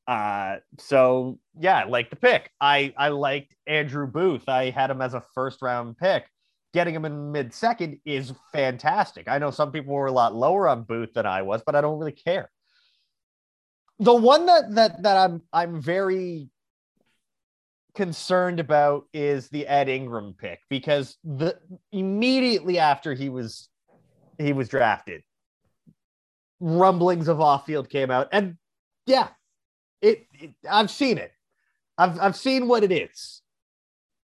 [0.07, 2.51] Uh, so yeah, I like the pick.
[2.61, 4.49] I, I liked Andrew Booth.
[4.49, 6.27] I had him as a first round pick.
[6.75, 9.29] Getting him in mid second is fantastic.
[9.29, 11.81] I know some people were a lot lower on Booth than I was, but I
[11.81, 12.51] don't really care.
[13.99, 16.51] The one that that that I'm I'm very
[17.97, 21.59] concerned about is the Ed Ingram pick because the
[21.91, 23.69] immediately after he was
[24.39, 25.23] he was drafted,
[26.61, 28.57] rumblings of off field came out, and
[29.07, 29.29] yeah,
[30.01, 31.33] it, it I've seen it.
[31.99, 33.43] I've I've seen what it is,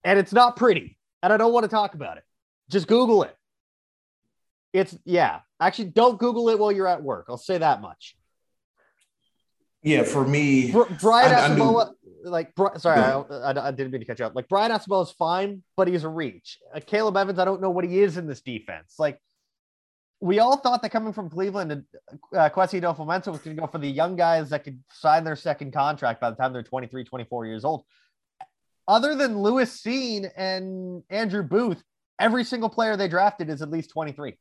[0.04, 2.24] and it's not pretty, and I don't want to talk about it.
[2.70, 3.36] Just Google it.
[4.74, 5.42] It's yeah.
[5.60, 7.26] Actually, don't Google it while you're at work.
[7.30, 8.16] I'll say that much.
[9.84, 11.94] Yeah, for me, Brian I, Asamoah,
[12.30, 14.36] like sorry, I, I, I, didn't mean to catch up.
[14.36, 16.60] Like Brian Asamoah is fine, but he's a reach.
[16.74, 18.96] Uh, Caleb Evans, I don't know what he is in this defense.
[19.00, 19.20] Like
[20.20, 23.78] we all thought that coming from Cleveland, uh, Kwesi Adofo-Mensah was going to go for
[23.78, 27.46] the young guys that could sign their second contract by the time they're 23, 24
[27.46, 27.84] years old.
[28.88, 31.84] Other than Lewis Cine and Andrew Booth,
[32.20, 34.38] every single player they drafted is at least 23.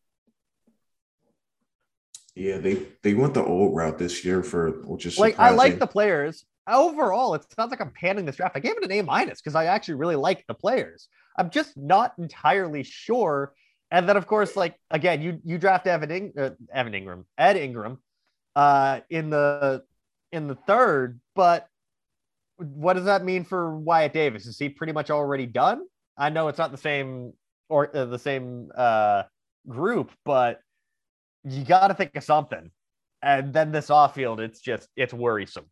[2.35, 5.55] Yeah, they they went the old route this year for which is like surprising.
[5.55, 7.35] I like the players overall.
[7.35, 8.57] It sounds like I'm panning this draft.
[8.57, 11.09] I gave it an A minus because I actually really like the players.
[11.39, 13.53] I'm just not entirely sure.
[13.91, 17.57] And then of course, like again, you you draft Evan, In- uh, Evan Engram, Ed
[17.57, 17.99] Ingram,
[18.57, 19.83] uh, in the
[20.33, 21.69] in the third, but
[22.59, 24.47] what does that mean for Wyatt Davis?
[24.47, 25.83] Is he pretty much already done?
[26.17, 27.33] I know it's not the same
[27.69, 29.25] or uh, the same uh,
[29.69, 30.61] group, but
[31.45, 32.71] you got to think of something.
[33.23, 35.67] And then this off field, it's just it's worrisome.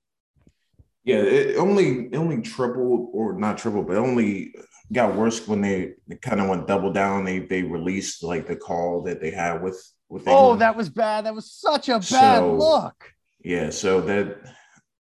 [1.04, 4.54] Yeah, it only only tripled or not tripled, but only
[4.92, 7.24] got worse when they, they kind of went double down.
[7.24, 10.24] They they released like the call that they had with with.
[10.26, 11.26] Oh, that was bad.
[11.26, 13.12] That was such a bad so, look.
[13.40, 14.38] Yeah, so that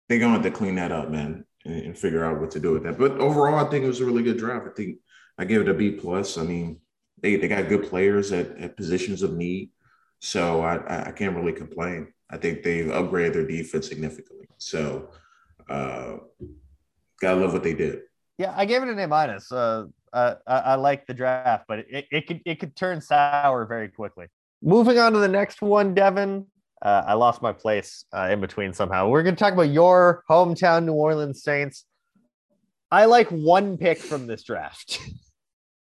[0.09, 2.61] they're going to have to clean that up, man, and, and, figure out what to
[2.61, 2.97] do with that.
[2.97, 4.69] But overall, I think it was a really good draft.
[4.69, 4.99] I think
[5.37, 6.39] I give it a B plus.
[6.39, 6.81] I mean,
[7.21, 9.71] they they got good players at, at positions of need.
[10.21, 12.13] So I, I can't really complain.
[12.31, 14.49] I think they've upgraded their defense significantly.
[14.59, 15.11] So
[15.69, 16.17] uh,
[17.21, 18.01] gotta love what they did.
[18.39, 19.51] Yeah, I gave it an A minus.
[19.51, 23.89] Uh, I, I like the draft, but it, it could it could turn sour very
[23.89, 24.27] quickly.
[24.63, 26.47] Moving on to the next one, Devin.
[26.81, 29.09] Uh, I lost my place uh, in between somehow.
[29.09, 31.85] We're going to talk about your hometown New Orleans Saints.
[32.91, 35.01] I like one pick from this draft.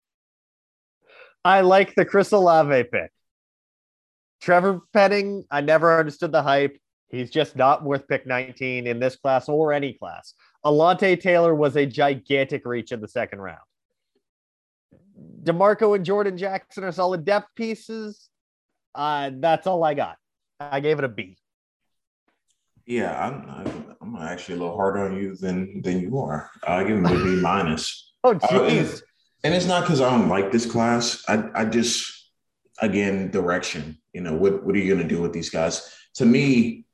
[1.44, 3.12] I like the Chris Olave pick.
[4.40, 6.76] Trevor Penning, I never understood the hype.
[7.08, 10.34] He's just not worth pick 19 in this class or any class.
[10.64, 13.60] Alontae Taylor was a gigantic reach in the second round.
[15.44, 18.28] D'Marco and Jordan Jackson are solid depth pieces.
[18.94, 20.16] Uh, that's all I got.
[20.58, 21.36] I gave it a B.
[22.86, 26.50] Yeah, I'm, I'm actually a little harder on you than than you are.
[26.66, 28.14] I give him a B minus.
[28.24, 28.52] oh, jeez.
[28.52, 29.02] Uh, and,
[29.44, 31.24] and, it's not because I don't like this class.
[31.28, 32.30] I I just
[32.80, 33.98] again, direction.
[34.12, 35.92] You know, what what are you going to do with these guys?
[36.14, 36.85] To me,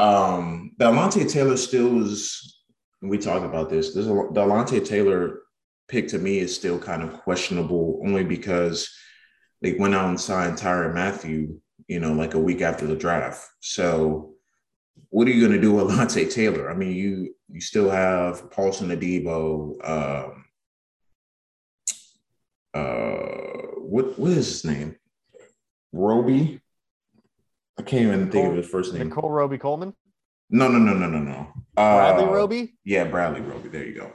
[0.00, 2.56] um, the Alontae Taylor still is.
[3.02, 3.92] We talked about this.
[3.92, 5.40] There's a, the Alontae Taylor
[5.88, 8.88] pick to me is still kind of questionable, only because
[9.60, 13.46] they went out and signed Tyrann Mathieu, you know, like a week after the draft.
[13.60, 14.34] So,
[15.10, 16.70] what are you going to do with Alontae Taylor?
[16.70, 19.76] I mean, you you still have Paulson Adebo.
[19.86, 20.44] Um,
[22.72, 24.96] uh, what what is his name?
[25.92, 26.60] Roby.
[27.80, 29.08] I can't even think of his first name.
[29.08, 29.94] Nicole Roby Coleman.
[30.50, 31.46] No, no, no, no, no, no.
[31.76, 32.74] Uh, Bradley Roby.
[32.84, 33.68] Yeah, Bradley Roby.
[33.68, 34.12] There you go.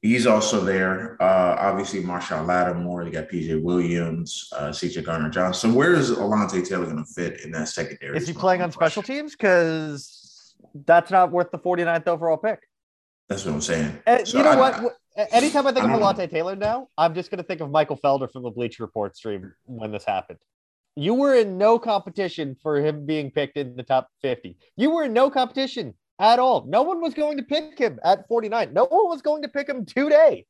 [0.00, 1.16] He's also there.
[1.22, 3.04] Uh, obviously, Marshon Lattimore.
[3.04, 5.74] You got PJ Williams, uh, CJ Gardner Johnson.
[5.74, 8.16] Where is Alontae Taylor going to fit in that secondary?
[8.16, 9.32] Is he playing on special teams?
[9.32, 12.60] Because that's not worth the 49th overall pick.
[13.28, 13.96] That's what I'm saying.
[14.06, 14.96] And so you know I, what?
[15.30, 17.96] Anytime I think I of Alontae Taylor now, I'm just going to think of Michael
[17.96, 20.38] Felder from the Bleacher Report stream when this happened.
[20.96, 24.56] You were in no competition for him being picked in the top 50.
[24.76, 26.66] You were in no competition at all.
[26.66, 28.72] No one was going to pick him at 49.
[28.72, 30.46] No one was going to pick him today.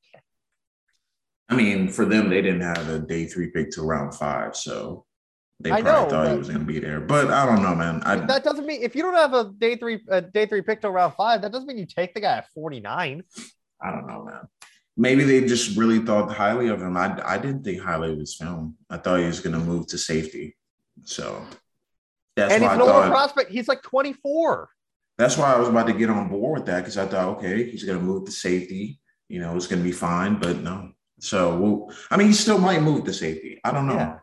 [1.49, 5.05] I mean, for them, they didn't have a day three pick to round five, so
[5.61, 7.01] they probably know, thought he was going to be there.
[7.01, 8.03] But I don't know, man.
[8.05, 10.81] I, that doesn't mean if you don't have a day three a day three pick
[10.81, 13.23] to round five, that doesn't mean you take the guy at 49.
[13.81, 14.49] I don't know, man.
[14.97, 16.97] Maybe they just really thought highly of him.
[16.97, 18.77] I, I didn't think highly of his film.
[18.91, 20.57] I thought he was going to move to safety.
[21.05, 21.43] So
[22.37, 23.51] that's and he's an older prospect.
[23.51, 24.69] He's like 24.
[25.19, 27.71] That's why I was about to get on board with that because I thought, okay,
[27.71, 28.99] he's going to move to safety.
[29.29, 30.93] You know, it's going to be fine, but no.
[31.21, 33.61] So, we'll, I mean, he still might move to safety.
[33.65, 33.95] I don't know.
[33.95, 34.19] Yeah.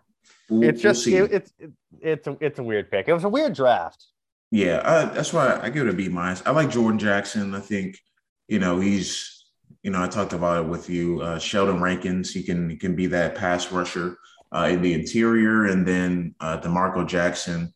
[0.49, 1.53] We'll, it's just we'll it, it's
[2.01, 3.08] it's a it's a weird pick.
[3.08, 4.03] It was a weird draft.
[4.51, 6.41] Yeah, uh, that's why I give it a B minus.
[6.45, 7.53] I like Jordan Jackson.
[7.53, 7.99] I think
[8.47, 9.38] you know he's
[9.84, 11.21] you know I talked about it with you.
[11.21, 12.32] Uh, Sheldon Rankins.
[12.32, 14.17] He can he can be that pass rusher
[14.51, 17.73] uh, in the interior, and then uh, D'Marco Jackson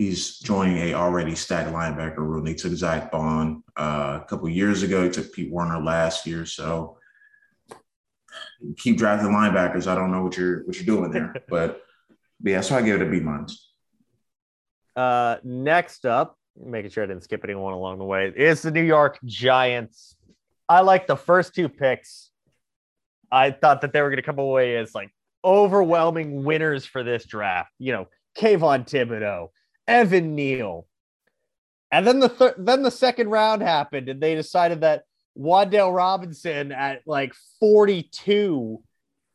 [0.00, 2.42] he's joining a already stacked linebacker room.
[2.42, 5.04] They took Zack Baun uh, a couple years ago.
[5.04, 6.46] He took Pete Werner last year.
[6.46, 6.96] So
[8.78, 9.86] keep drafting linebackers.
[9.86, 11.82] I don't know what you're what you're doing there, but,
[12.40, 13.72] but yeah, so I give it a B minus.
[14.96, 18.82] Uh, next up, making sure I didn't skip anyone along the way, is the New
[18.82, 20.16] York Giants.
[20.70, 22.30] I like the first two picks.
[23.30, 25.10] I thought that they were going to come away as like
[25.44, 27.72] overwhelming winners for this draft.
[27.80, 29.48] You know, Kayvon Thibodeaux,
[29.88, 30.86] Evan Neal.
[31.90, 35.02] And then the third, then the second round happened, and they decided that
[35.36, 38.80] Wan'Dale Robinson at like 42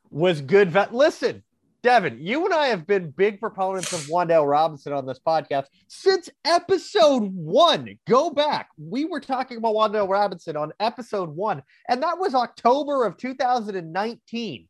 [0.10, 0.72] was good.
[0.72, 0.96] Vet.
[0.96, 1.44] Listen,
[1.86, 6.32] Devin, you and I have been big proponents of Wan'Dale Robinson on this podcast since
[6.44, 8.00] episode one.
[8.08, 8.70] Go back.
[8.76, 14.68] We were talking about Wan'Dale Robinson on episode one, and that was October of 2019.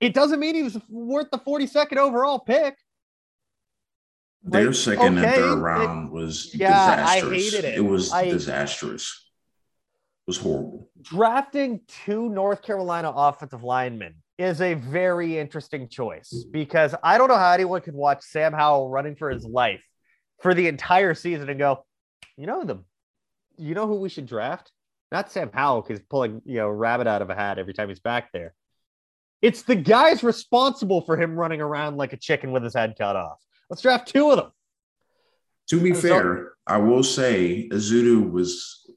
[0.00, 2.74] It doesn't mean he was worth the 42nd overall pick.
[4.42, 7.32] Their like, second okay, and third round it, was yeah, disastrous.
[7.34, 7.76] I hated it.
[7.76, 9.28] It was I, disastrous.
[10.26, 10.88] It was horrible.
[11.02, 16.52] Drafting two North Carolina offensive linemen is a very interesting choice mm.
[16.52, 19.84] because I don't know how anyone could watch Sam Howell running for his life
[20.42, 21.84] for the entire season and go,
[22.36, 22.82] you know the,
[23.56, 24.72] you know who we should draft?
[25.12, 28.00] Not Sam Howell because pulling you know rabbit out of a hat every time he's
[28.00, 28.54] back there.
[29.40, 33.14] It's the guys responsible for him running around like a chicken with his head cut
[33.14, 33.38] off.
[33.70, 34.50] Let's draft two of them.
[35.68, 38.90] To be fair, I will say Ezeudu was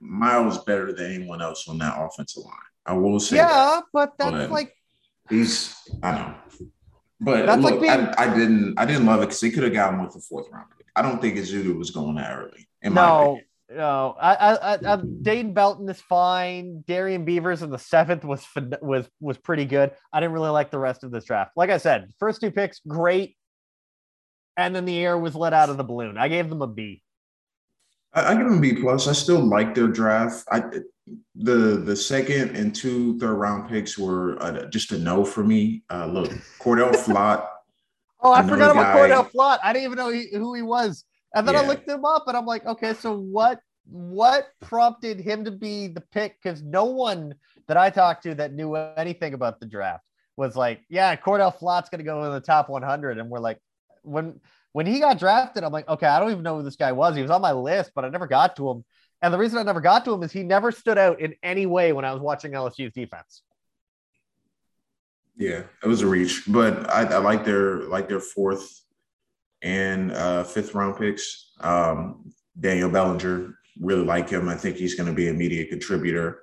[0.00, 2.54] miles better than anyone else on that offensive line.
[2.86, 3.84] I will say, yeah, that.
[3.92, 4.74] but that's but like
[5.28, 6.34] he's I know,
[7.20, 9.64] but that's look, like being, I, I, didn't I didn't love it because they could
[9.64, 10.86] have gotten with the fourth round pick.
[10.94, 12.68] I don't think Ezeudu was going that early.
[12.82, 16.84] In no, no, I, I, I, Dane Belton is fine.
[16.86, 18.46] Darrian Beavers in the seventh was
[18.80, 19.92] was was pretty good.
[20.12, 21.52] I didn't really like the rest of this draft.
[21.56, 23.36] Like I said, first two picks great
[24.56, 26.16] and then the air was let out of the balloon.
[26.16, 27.02] I gave them a B.
[28.12, 29.06] I, I give them B plus.
[29.06, 30.44] I still like their draft.
[30.50, 30.62] I
[31.34, 35.82] the the second and two third round picks were uh, just a no for me.
[35.90, 37.46] Uh, look, Cordale Flott.
[38.20, 39.08] oh, I forgot about guy.
[39.08, 39.58] Cordale Flott.
[39.62, 41.04] I didn't even know he, who he was.
[41.34, 41.62] And then yeah.
[41.62, 43.60] I looked him up, and I'm like, okay, so what?
[43.88, 46.36] What prompted him to be the pick?
[46.42, 47.34] Because no one
[47.68, 50.04] that I talked to that knew anything about the draft
[50.36, 53.60] was like, yeah, Cordale Flott's going to go in the top 100, and we're like,
[54.02, 54.40] when
[54.72, 57.16] when he got drafted, I'm like, okay, I don't even know who this guy was.
[57.16, 58.84] He was on my list, but I never got to him.
[59.22, 61.66] And the reason I never got to him is he never stood out in any
[61.66, 63.42] way when I was watching LSU's defense.
[65.36, 68.82] Yeah, it was a reach, but I, I like their like their fourth
[69.62, 71.52] and uh, fifth round picks.
[71.60, 74.48] Um, Daniel Bellinger, really like him.
[74.48, 76.40] I think he's going to be an immediate contributor.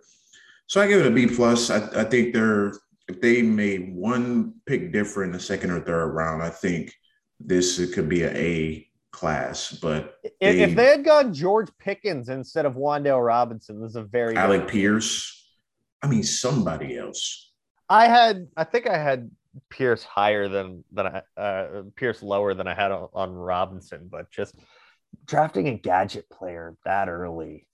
[0.67, 1.69] So I give it a B plus.
[1.69, 2.73] I, I think they're
[3.07, 6.93] if they made one pick different in the second or third round, I think
[7.39, 9.71] this could be an A class.
[9.71, 13.95] But if they, if they had gone George Pickens instead of Wan'Dale Robinson, this is
[13.95, 15.47] a very Alec Pierce.
[16.01, 17.51] I mean, somebody else.
[17.87, 19.31] I had, I think I had
[19.69, 24.29] Pierce higher than than I uh, Pierce lower than I had on, on Robinson, but
[24.31, 24.55] just
[25.25, 27.67] drafting a gadget player that early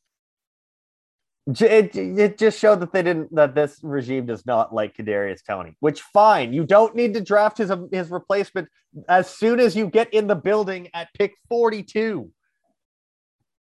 [1.62, 5.76] it, it just showed that they didn't that this regime does not like Kadarius Toney.
[5.80, 6.54] which fine.
[6.54, 8.68] You don't need to draft his his replacement
[9.08, 12.32] as soon as you get in the building at pick 42.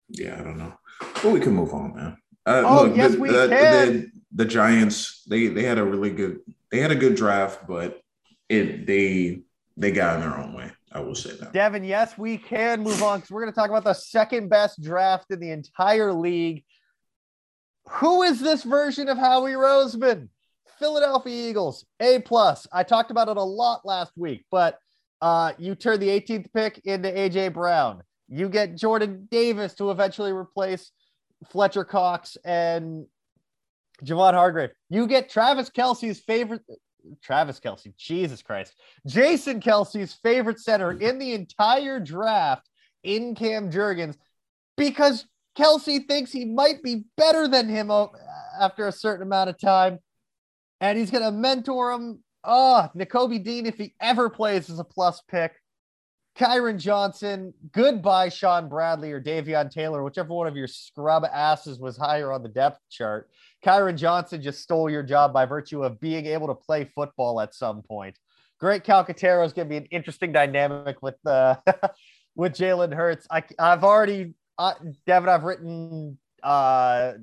[0.10, 0.74] Yeah, I don't know.
[1.22, 2.18] But we can move on, man.
[2.46, 3.94] Uh, oh, look, yes, the, we the, can.
[3.94, 6.40] The, the, Giants, they they had a really good
[6.72, 8.00] they had a good draft, but
[8.48, 9.42] it they
[9.76, 10.72] they got in their own way.
[10.92, 11.52] I will say that.
[11.52, 14.82] Devin, yes, we can move on because we're going to talk about the second best
[14.82, 16.64] draft in the entire league
[17.90, 20.30] who is this version of Howie Roseman?
[20.80, 22.68] Philadelphia Eagles, A plus.
[22.72, 24.78] I talked about it a lot last week, but
[25.22, 28.04] uh, you turn the 18th pick into AJ Brown.
[28.28, 30.92] You get Jordan Davis to eventually replace
[31.52, 33.06] Fletcher Cox and
[34.04, 34.72] Javon Hargrave.
[34.90, 36.62] You get Travis Kelce's favorite.
[37.24, 38.76] Travis Kelce, Jesus Christ.
[39.06, 42.70] Jason Kelce's favorite center in the entire draft
[43.04, 44.18] in Cam Jurgens
[44.76, 45.26] because
[45.58, 47.92] Kelce thinks he might be better than him
[48.60, 50.00] after a certain amount of time,
[50.80, 52.24] and he's going to mentor him.
[52.44, 55.54] Oh, Nakobe Dean, if he ever plays, is a plus pick.
[56.38, 61.98] Kyron Johnson, goodbye, Shaun Bradley or Davion Taylor, whichever one of your scrub asses was
[61.98, 63.30] higher on the depth chart.
[63.66, 67.56] Kyron Johnson just stole your job by virtue of being able to play football at
[67.56, 68.20] some point.
[68.60, 71.56] Grant Calcaterra is going to be an interesting dynamic with uh,
[72.36, 73.28] with Jalen Hurts.
[73.32, 74.74] I, I've already uh,
[75.06, 77.14] Devin, I've written uh,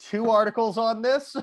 [0.00, 1.36] two articles on this.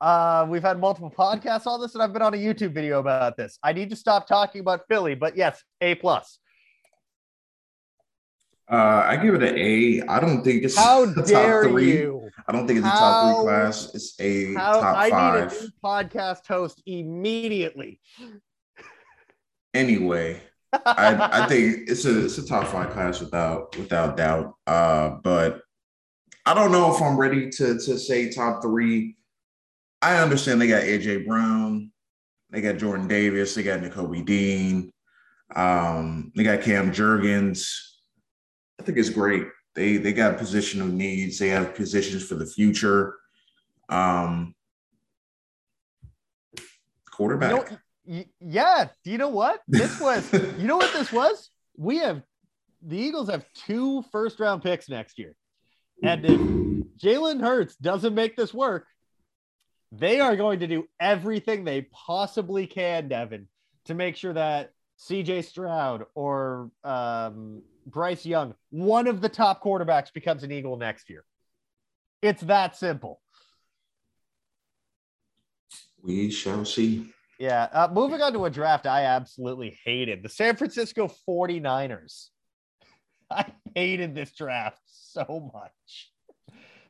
[0.00, 3.36] Uh, we've had multiple podcasts on this, and I've been on a YouTube video about
[3.36, 3.58] this.
[3.62, 6.38] I need to stop talking about Philly, but yes, A plus.
[8.70, 10.02] Uh, I give it an A.
[10.08, 11.92] I don't think it's how dare top three.
[11.92, 12.28] you?
[12.46, 13.94] I don't think it's how, a top three class.
[13.94, 15.34] It's a how, top I five.
[15.34, 17.98] I need a new podcast host immediately.
[19.72, 20.42] Anyway,
[20.72, 24.54] I, I think it's a it's a top five class without without doubt.
[24.66, 25.62] Uh, but
[26.44, 29.16] I don't know if I'm ready to to say top three.
[30.02, 31.90] I understand they got AJ Brown,
[32.50, 34.92] they got Jordan Davis, they got Nakobe Dean,
[35.56, 37.68] um, they got Cam Jurgens.
[38.80, 39.44] I think it's great.
[39.74, 41.38] They they got position of needs.
[41.38, 43.16] They have positions for the future.
[43.88, 44.54] Um,
[47.10, 47.50] quarterback.
[47.50, 47.78] You know,
[48.40, 48.88] yeah.
[49.04, 50.32] Do you know what this was?
[50.32, 51.50] you know what this was?
[51.76, 52.22] We have
[52.82, 55.34] the Eagles have two first round picks next year.
[56.02, 56.40] And if
[57.02, 58.86] Jalen Hurts doesn't make this work,
[59.90, 63.48] they are going to do everything they possibly can, Devin,
[63.86, 70.12] to make sure that CJ Stroud or um, Bryce Young, one of the top quarterbacks,
[70.12, 71.24] becomes an Eagle next year.
[72.22, 73.20] It's that simple.
[76.02, 77.12] We shall see.
[77.38, 77.68] Yeah.
[77.72, 82.28] Uh, moving on to a draft I absolutely hated the San Francisco 49ers.
[83.30, 86.12] I hated this draft so much.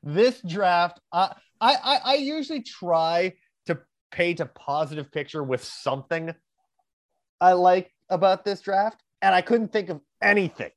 [0.03, 3.34] This draft, uh, I, I, I usually try
[3.66, 3.80] to
[4.11, 6.32] paint a positive picture with something
[7.40, 10.70] I like about this draft, and I couldn't think of anything.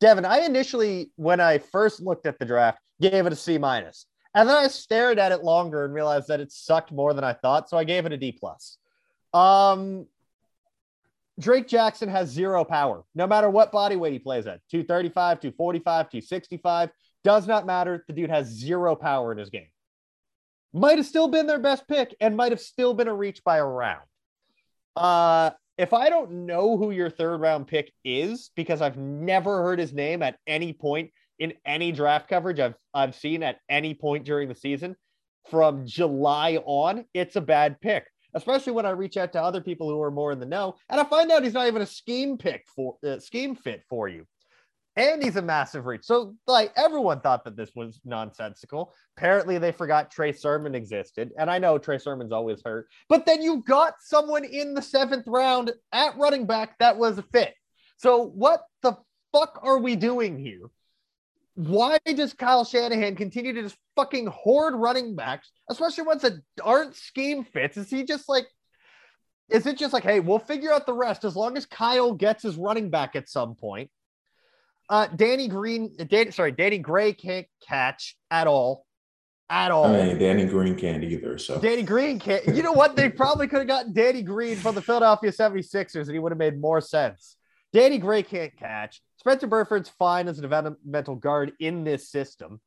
[0.00, 4.06] Devin, I initially, when I first looked at the draft, gave it a C minus.
[4.34, 7.32] And then I stared at it longer and realized that it sucked more than I
[7.34, 7.68] thought.
[7.68, 8.78] So I gave it a D plus.
[9.32, 10.06] Um,
[11.38, 16.10] Drake Jackson has zero power, no matter what body weight he plays at 235, 245,
[16.10, 16.90] 265.
[17.22, 18.04] Does not matter.
[18.06, 19.68] The dude has zero power in his game.
[20.72, 23.58] Might have still been their best pick and might have still been a reach by
[23.58, 24.04] a round.
[24.96, 29.78] Uh, if I don't know who your third round pick is, because I've never heard
[29.78, 34.24] his name at any point in any draft coverage I've I've seen at any point
[34.24, 34.94] during the season,
[35.50, 38.04] from July on, it's a bad pick
[38.34, 41.00] especially when I reach out to other people who are more in the know, and
[41.00, 44.26] I find out he's not even a scheme pick for uh, scheme fit for you.
[44.96, 46.04] And he's a massive reach.
[46.04, 48.92] So, like, everyone thought that this was nonsensical.
[49.16, 51.30] Apparently, they forgot Trey Sermon existed.
[51.38, 55.26] And I know Trey Sermon's always hurt, but then you got someone in the seventh
[55.28, 57.54] round at running back that was a fit.
[57.98, 58.96] So, what the
[59.32, 60.68] fuck are we doing here?
[61.66, 66.96] Why does Kyle Shanahan continue to just fucking hoard running backs, especially ones that aren't
[66.96, 67.76] scheme fits?
[67.76, 68.46] Is he just like,
[69.50, 72.42] is it just like, hey, we'll figure out the rest as long as Kyle gets
[72.42, 73.90] his running back at some point?
[74.88, 78.86] Uh, Danny Green, Danny, sorry, Danny Gray can't catch at all.
[79.50, 79.84] at all.
[79.84, 81.36] I mean, Danny Green can't either.
[81.36, 82.46] So Danny Green can't.
[82.46, 82.96] You know what?
[82.96, 86.38] They probably could have gotten Danny Green from the Philadelphia 76ers and he would have
[86.38, 87.36] made more sense.
[87.72, 89.02] Danny Gray can't catch.
[89.20, 92.58] Spencer Burford's fine as a developmental guard in this system.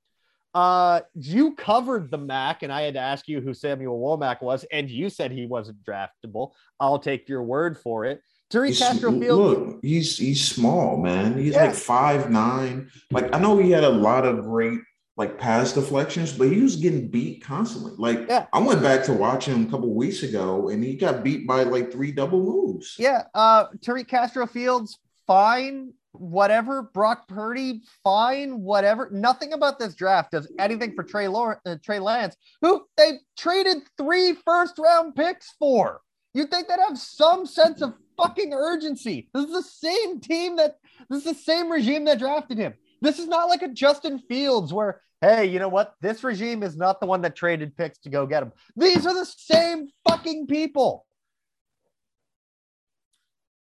[0.54, 4.64] Uh, you covered the Mac, and I had to ask you who Samuel Womack was,
[4.72, 6.52] and you said he wasn't draftable.
[6.80, 8.22] I'll take your word for it.
[8.52, 9.40] Tariq Castro Field.
[9.40, 11.40] Look, he's he's small, man.
[11.40, 11.66] He's yeah.
[11.66, 12.92] like five nine.
[13.10, 14.80] Like I know he had a lot of great
[15.18, 17.94] like pass deflections, but he was getting beat constantly.
[17.98, 18.46] Like yeah.
[18.54, 21.64] I went back to watch him a couple weeks ago, and he got beat by
[21.64, 22.96] like three double moves.
[23.00, 26.84] Yeah, uh, Tariq Castro Fields, fine whatever.
[26.94, 29.10] Brock Purdy, fine, whatever.
[29.12, 33.78] Nothing about this draft does anything for Trey Lawrence, uh, Trey Lance, who they traded
[33.98, 36.02] three first round picks for.
[36.34, 39.30] You'd think they'd have some sense of fucking urgency.
[39.34, 40.78] This is the same team that
[41.10, 42.74] this is the same regime that drafted him.
[43.02, 45.94] This is not like a Justin Fields where, hey, you know what?
[46.02, 48.54] This regime is not the one that traded picks to go get him.
[48.76, 51.06] These are the same fucking people.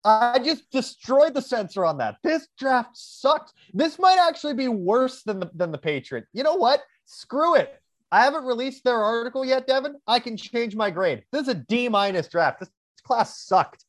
[0.10, 2.18] I just destroyed the censor on that.
[2.24, 3.54] This draft sucks.
[3.74, 6.26] This might actually be worse than the than the Patriot.
[6.34, 6.82] You know what?
[7.06, 7.80] Screw it.
[8.12, 9.96] I haven't released their article yet, Devin.
[10.08, 11.24] I can change my grade.
[11.32, 12.60] This is a D minus draft.
[12.60, 12.70] This
[13.04, 13.86] class sucked.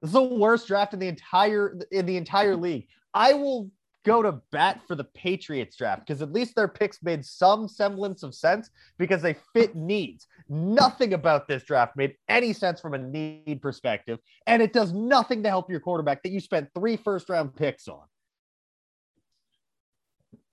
[0.00, 2.86] This is the worst draft in the entire in the entire league.
[3.12, 3.70] I will
[4.06, 8.22] go to bat for the Patriots draft because at least their picks made some semblance
[8.22, 10.28] of sense because they fit needs.
[10.48, 15.42] Nothing about this draft made any sense from a need perspective, and it does nothing
[15.42, 18.02] to help your quarterback that you spent three first round picks on.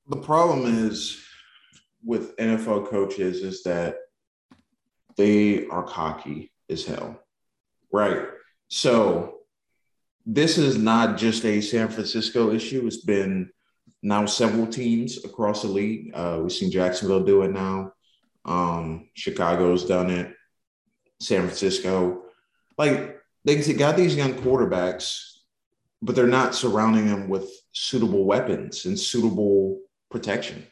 [0.08, 1.24] The problem is
[2.04, 3.98] with NFL coaches is that
[5.16, 7.22] they are cocky as hell,
[7.92, 8.28] right?
[8.70, 9.33] So
[10.26, 12.86] this is not just a San Francisco issue.
[12.88, 13.50] It's been
[14.02, 16.12] now several teams across the league.
[16.14, 17.94] Uh, we've seen Jacksonville do it now.
[18.46, 20.34] Um, Chicago's done it.
[21.20, 22.24] San Francisco,
[22.78, 25.38] like they got these young quarterbacks,
[26.02, 29.80] but they're not surrounding them with suitable weapons and suitable
[30.12, 30.66] protection.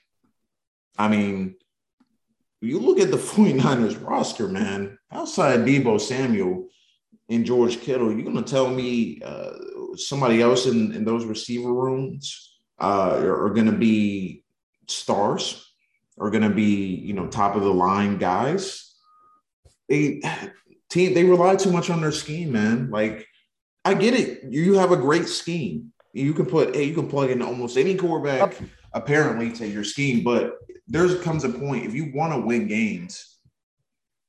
[0.98, 1.56] I mean,
[2.60, 6.68] you look at the 49ers roster, man, outside Deebo Samuel,
[7.30, 9.52] and George Kittle, you're going to tell me uh,
[9.96, 14.44] somebody else in, in those receiver rooms uh, are, are going to be
[14.88, 15.74] stars,
[16.20, 18.94] are going to be you know top of the line guys.
[19.88, 20.22] They
[20.90, 22.90] team they rely too much on their scheme, man.
[22.90, 23.28] Like
[23.86, 25.94] I get it, you have a great scheme.
[26.14, 28.56] You can put hey, you can plug in almost any quarterback
[28.94, 30.58] apparently to your scheme, but
[30.88, 33.31] there comes a point if you want to win games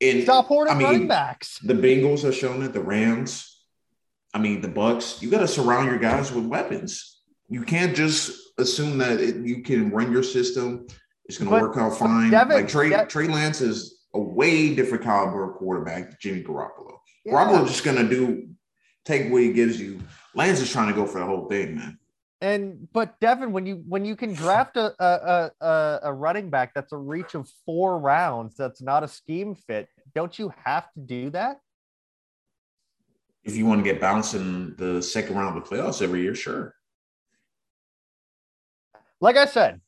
[0.02, 1.58] and Stop hoarding I mean, running backs.
[1.60, 2.72] The Bengals have shown it.
[2.72, 3.64] The Rams.
[4.34, 5.22] I mean, the Bucks.
[5.22, 7.20] You got to surround your guys with weapons.
[7.48, 10.86] You can't just assume that it, you can run your system.
[11.26, 12.30] It's going to work out fine.
[12.30, 16.98] Devin, like Trey, De- Trey Lance is a way different caliber quarterback than Jimmy Garoppolo.
[17.24, 17.34] Yeah.
[17.34, 18.48] Garoppolo just going to do
[19.04, 20.00] take what he gives you.
[20.34, 21.98] Lance is trying to go for the whole thing, man.
[22.42, 26.74] And but Devin, when you when you can draft a a, a a running back
[26.74, 31.00] that's a reach of four rounds, that's not a scheme fit, don't you have to
[31.00, 31.60] do that?
[33.44, 36.34] If you want to get bounced in the second round of the playoffs every year,
[36.34, 36.74] sure.
[39.20, 39.80] Like I said,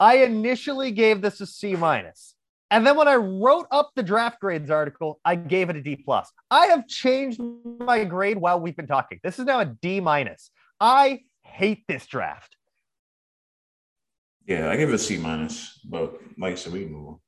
[0.00, 2.34] I initially gave this a C minus.
[2.72, 5.94] And then when I wrote up the draft grades article, I gave it a D
[5.94, 6.30] plus.
[6.50, 7.40] I have changed
[7.78, 9.20] my grade while we've been talking.
[9.22, 10.50] This is now a D minus.
[10.80, 12.56] I hate this draft.
[14.46, 17.18] Yeah, I give it a C minus, but like said, we move on.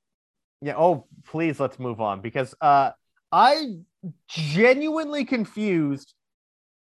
[0.63, 0.75] Yeah.
[0.77, 2.93] Oh, please let's move on because uh,
[3.33, 3.77] I
[4.29, 6.15] genuinely confused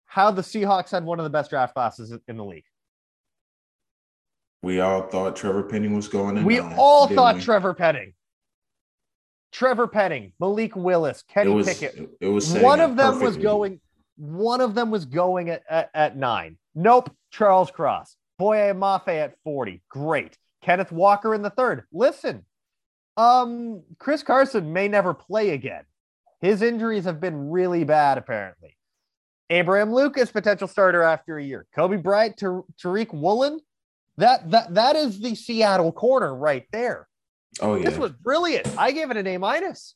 [0.07, 2.65] how the Seahawks had one of the best draft classes in the league.
[4.63, 6.45] We all thought Trevor Penning was going in.
[6.45, 7.41] We all thought we?
[7.43, 8.15] Trevor Penning.
[9.53, 12.11] Trevor Penning, Malik Willis, Kenny it was, Pickett.
[12.21, 13.27] It was one of them perfectly.
[13.27, 13.81] was going.
[14.17, 16.59] One of them was going at, at, at nine.
[16.77, 17.11] Nope.
[17.33, 18.17] Charles Cross.
[18.39, 19.83] Boye Mafe at 40.
[19.89, 20.39] Great.
[20.63, 21.85] Kenneth Walker in the third.
[21.93, 22.45] Listen,
[23.17, 25.85] um, Chris Carson may never play again.
[26.41, 28.77] His injuries have been really bad, apparently.
[29.49, 31.67] Abraham Lucas, potential starter after a year.
[31.77, 33.61] Coby Bryant to Tariq Woolen.
[34.19, 37.07] That that that is the Seattle corner right there.
[37.61, 37.89] Oh yeah.
[37.89, 38.67] This was brilliant.
[38.77, 39.95] I gave it an A minus.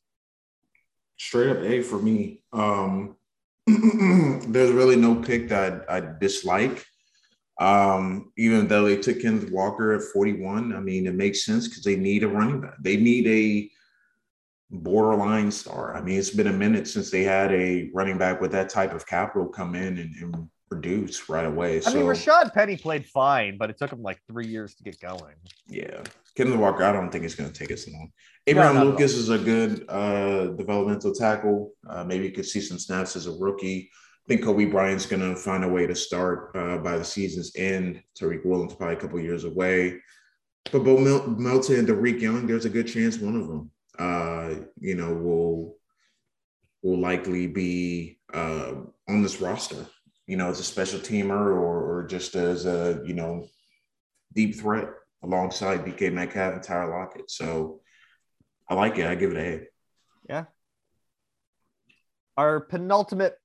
[1.17, 2.43] Straight up A for me.
[2.53, 3.17] Um
[4.49, 6.85] there's really no pick that I, dislike.
[7.61, 11.85] Um, even though they took Kenneth Walker at 41, I mean, it makes sense because
[11.85, 12.75] they need a running back.
[12.81, 13.71] They need a
[14.71, 15.95] borderline star.
[15.95, 18.95] I mean, it's been a minute since they had a running back with that type
[18.95, 21.83] of capital come in and, and produce right away.
[21.85, 25.01] I mean, Rashaad Penny played fine, but it took him like three years to get
[25.01, 25.35] going.
[25.69, 26.03] Yeah.
[26.37, 28.11] Kenneth Walker, I don't think it's going to take us long.
[28.47, 31.73] Abraham no, Lucas is a good uh, developmental tackle.
[31.89, 33.91] Uh, maybe you could see some snaps as a rookie.
[33.93, 37.53] I think Coby Bryant's going to find a way to start uh, by the season's
[37.57, 38.03] end.
[38.19, 40.01] Tariq Williams probably a couple years away.
[40.73, 44.55] But Bo Mel- Melton and Dareke Young, there's a good chance one of them, uh,
[44.79, 45.77] you know, will
[46.83, 48.73] will likely be uh,
[49.07, 49.87] on this roster
[50.31, 53.49] you know, as a special teamer or, or just as a, you know,
[54.33, 54.89] deep threat
[55.23, 57.31] alongside DK Metcalf and Tyler Lockett.
[57.31, 57.81] So
[58.69, 59.07] I like it.
[59.07, 59.67] I give it a.
[60.29, 60.45] Yeah.
[62.37, 63.37] Our penultimate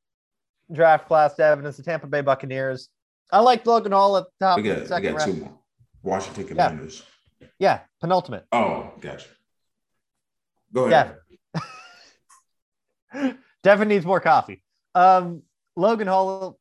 [0.71, 2.89] draft class, Devin, is the Tampa Bay Buccaneers.
[3.31, 4.57] I like Logan Hall at the top.
[4.57, 5.59] We got, of the second we got two more.
[6.03, 7.03] Washington Commanders.
[7.39, 7.47] Yeah.
[7.59, 8.45] yeah, penultimate.
[8.51, 9.27] Oh, gotcha.
[10.71, 11.17] Go ahead.
[13.13, 13.33] Yeah.
[13.63, 14.61] Devin needs more coffee.
[14.93, 15.41] Um,
[15.75, 16.59] Logan Hall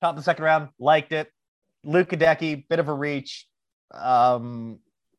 [0.00, 1.30] top of the second round, liked it.
[1.84, 3.46] Luke Goedeke, bit of a reach.
[3.92, 4.78] Um,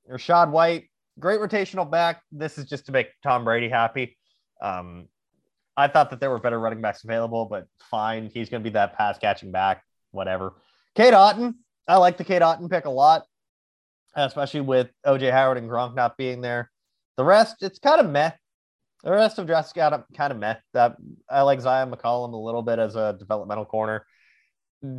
[0.09, 0.89] Rachaad White,
[1.19, 2.21] great rotational back.
[2.31, 4.17] This is just to make Tom Brady happy.
[4.61, 5.07] Um,
[5.77, 8.29] I thought that there were better running backs available, but fine.
[8.33, 10.55] He's going to be that pass catching back, whatever.
[10.95, 11.53] Cade Otton,
[11.87, 13.23] I like the Cade Otton pick a lot,
[14.15, 16.69] especially with OJ Howard and Gronk not being there.
[17.17, 18.31] The rest, it's kind of meh.
[19.03, 20.55] The rest of drafts got kind of meh.
[20.73, 20.97] That
[21.29, 24.05] I like Zyon McCollum a little bit as a developmental corner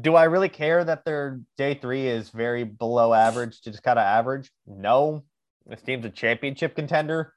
[0.01, 3.99] do I really care that their day three is very below average to just kind
[3.99, 4.51] of average?
[4.67, 5.25] No.
[5.67, 7.33] This team's a championship contender.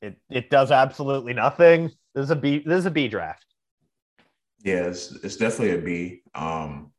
[0.00, 1.90] It it does absolutely nothing.
[2.14, 3.44] This is a B this is a B draft.
[4.64, 6.22] Yeah, it's, it's definitely a B.
[6.34, 6.92] Um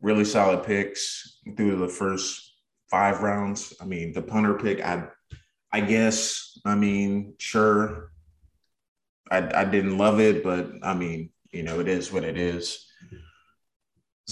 [0.00, 2.54] really solid picks through the first
[2.90, 3.74] five rounds.
[3.80, 5.08] I mean, the punter pick, I
[5.72, 8.12] I guess, I mean, sure.
[9.30, 12.89] I I didn't love it, but I mean, you know, it is what it is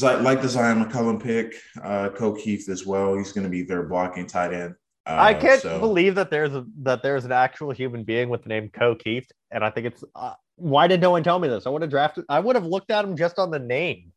[0.03, 3.17] like the Zyon McCollum pick, uh, Ko Kieft as well.
[3.17, 4.75] He's going to be their blocking tight end.
[5.07, 5.79] Uh, I can't so.
[5.79, 9.29] believe that there's a that there's an actual human being with the name Ko Kieft,
[9.51, 11.67] and I think it's uh, why did no one tell me this?
[11.67, 12.25] I would have drafted.
[12.29, 14.13] I would have looked at him just on the name.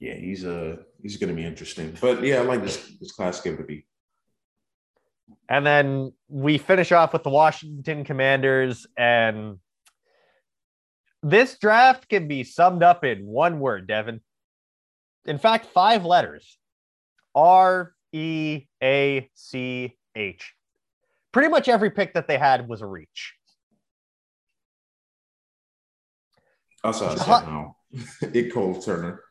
[0.00, 3.12] Yeah, he's a uh, he's going to be interesting, but yeah, I like this this
[3.12, 3.86] class give it be.
[5.48, 9.58] And then we finish off with the Washington Commanders, and
[11.22, 14.20] this draft can be summed up in one word, Devin
[15.26, 16.58] in fact, five letters
[17.34, 20.54] R E A C H.
[21.32, 23.34] Pretty much every pick that they had was a reach.
[26.82, 27.76] I saw it now.
[28.22, 29.22] it Cole Turner.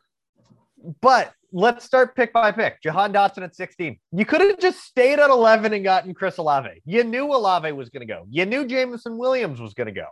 [1.02, 2.82] But let's start pick by pick.
[2.84, 3.98] Jahan Dotson at 16.
[4.12, 6.82] You could have just stayed at 11 and gotten Chris Olave.
[6.86, 8.26] You knew Olave was going to go.
[8.30, 10.08] You knew Jameson Williams was going to go.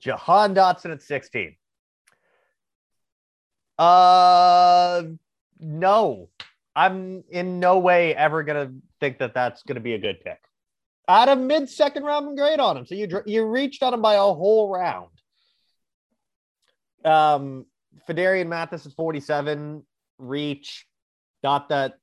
[0.00, 1.54] Jahan Dotson at 16.
[3.82, 5.02] Uh,
[5.58, 6.28] no,
[6.76, 10.38] I'm in no way ever gonna think that that's gonna be a good pick.
[11.08, 14.14] Out of mid second round grade on him, so you you reached on him by
[14.14, 15.08] a whole round.
[17.04, 17.66] Um,
[18.08, 19.84] Phidarian Mathis is 47,
[20.18, 20.86] reach.
[21.42, 21.94] Not that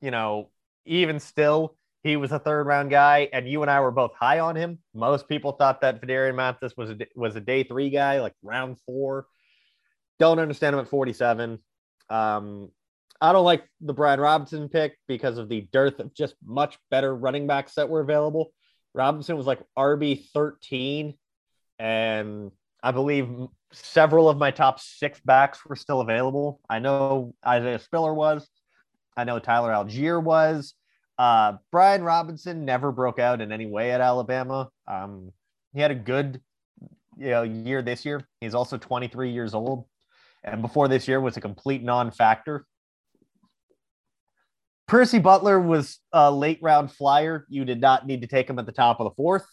[0.00, 0.50] you know,
[0.86, 4.40] even still, he was a third round guy, and you and I were both high
[4.40, 4.80] on him.
[4.92, 8.80] Most people thought that Phidarian Mathis was a, was a day three guy, like round
[8.80, 9.26] four.
[10.18, 11.58] Don't understand him at 47.
[12.10, 12.70] Um,
[13.20, 17.14] I don't like the Brian Robinson pick because of the dearth of just much better
[17.14, 18.52] running backs that were available.
[18.94, 21.14] Robinson was like RB 13,
[21.78, 22.50] and
[22.82, 23.28] I believe
[23.72, 26.60] several of my top six backs were still available.
[26.68, 28.48] I know Isaiah Spiller was,
[29.16, 30.74] I know Tyler Allgeier was.
[31.18, 34.70] Uh, Brian Robinson never broke out in any way at Alabama.
[34.86, 35.32] Um,
[35.74, 36.40] he had a good
[37.18, 38.24] you know, year this year.
[38.40, 39.86] He's also 23 years old
[40.52, 42.66] and before this year was a complete non-factor.
[44.86, 47.46] Percy Butler was a late round flyer.
[47.48, 49.46] You did not need to take him at the top of the fourth.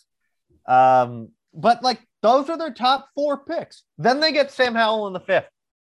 [0.65, 3.83] Um, but like those are their top four picks.
[3.97, 5.49] Then they get Sam Howell in the fifth.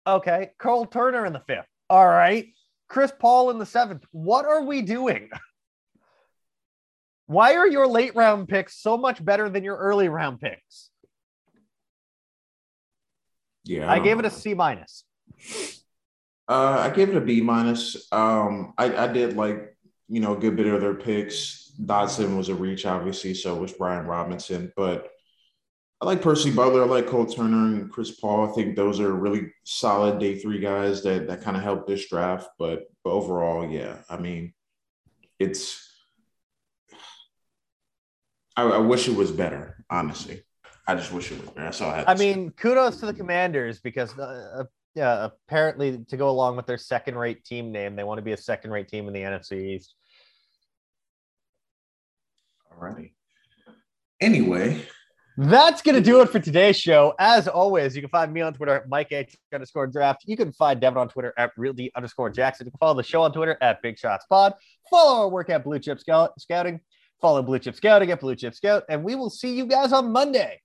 [0.08, 0.52] Okay.
[0.58, 1.68] Cole Turner in the fifth.
[1.90, 2.48] All right.
[2.88, 4.06] Chris Paul in the seventh.
[4.12, 5.30] What are we doing?
[7.28, 10.92] Why are your late round picks so much better than your early round picks?
[13.66, 15.04] Yeah, I, I gave it a C minus.
[16.48, 18.08] Uh, I gave it a B minus.
[18.12, 19.76] Um, I, I did like
[20.08, 21.72] you know a good bit of their picks.
[21.84, 23.34] Dotson was a reach, obviously.
[23.34, 25.10] So was Brian Robinson, but
[26.02, 26.84] I like Percy Butler.
[26.84, 28.50] I like Cole Turner and Chris Paul.
[28.50, 32.08] I think those are really solid day three guys that that kind of helped this
[32.08, 32.48] draft.
[32.60, 34.54] But, but overall, yeah, I mean,
[35.40, 35.82] it's.
[38.56, 40.44] I, I wish it was better, honestly.
[40.88, 41.66] I just wish it was there.
[41.66, 42.08] That's all I had.
[42.08, 44.66] I mean, kudos to the Commanders because uh,
[44.96, 48.32] yeah, apparently to go along with their second rate team name, they want to be
[48.32, 49.94] a second rate team in the NFC East.
[52.72, 53.14] All righty.
[54.22, 54.86] Anyway,
[55.38, 57.14] that's going to do it for today's show.
[57.20, 60.24] As always, you can find me on Twitter at Mike H underscore draft.
[60.26, 62.68] You can find Devin on Twitter at realty underscore Jackson.
[62.68, 64.54] You can follow the show on Twitter at Big Shots Pod.
[64.90, 66.80] Follow our work at Blue Chip Scout- Scouting.
[67.22, 68.84] Follow Blue Chip Scouting at Blue Chip Scout.
[68.88, 70.62] And we will see you guys on Monday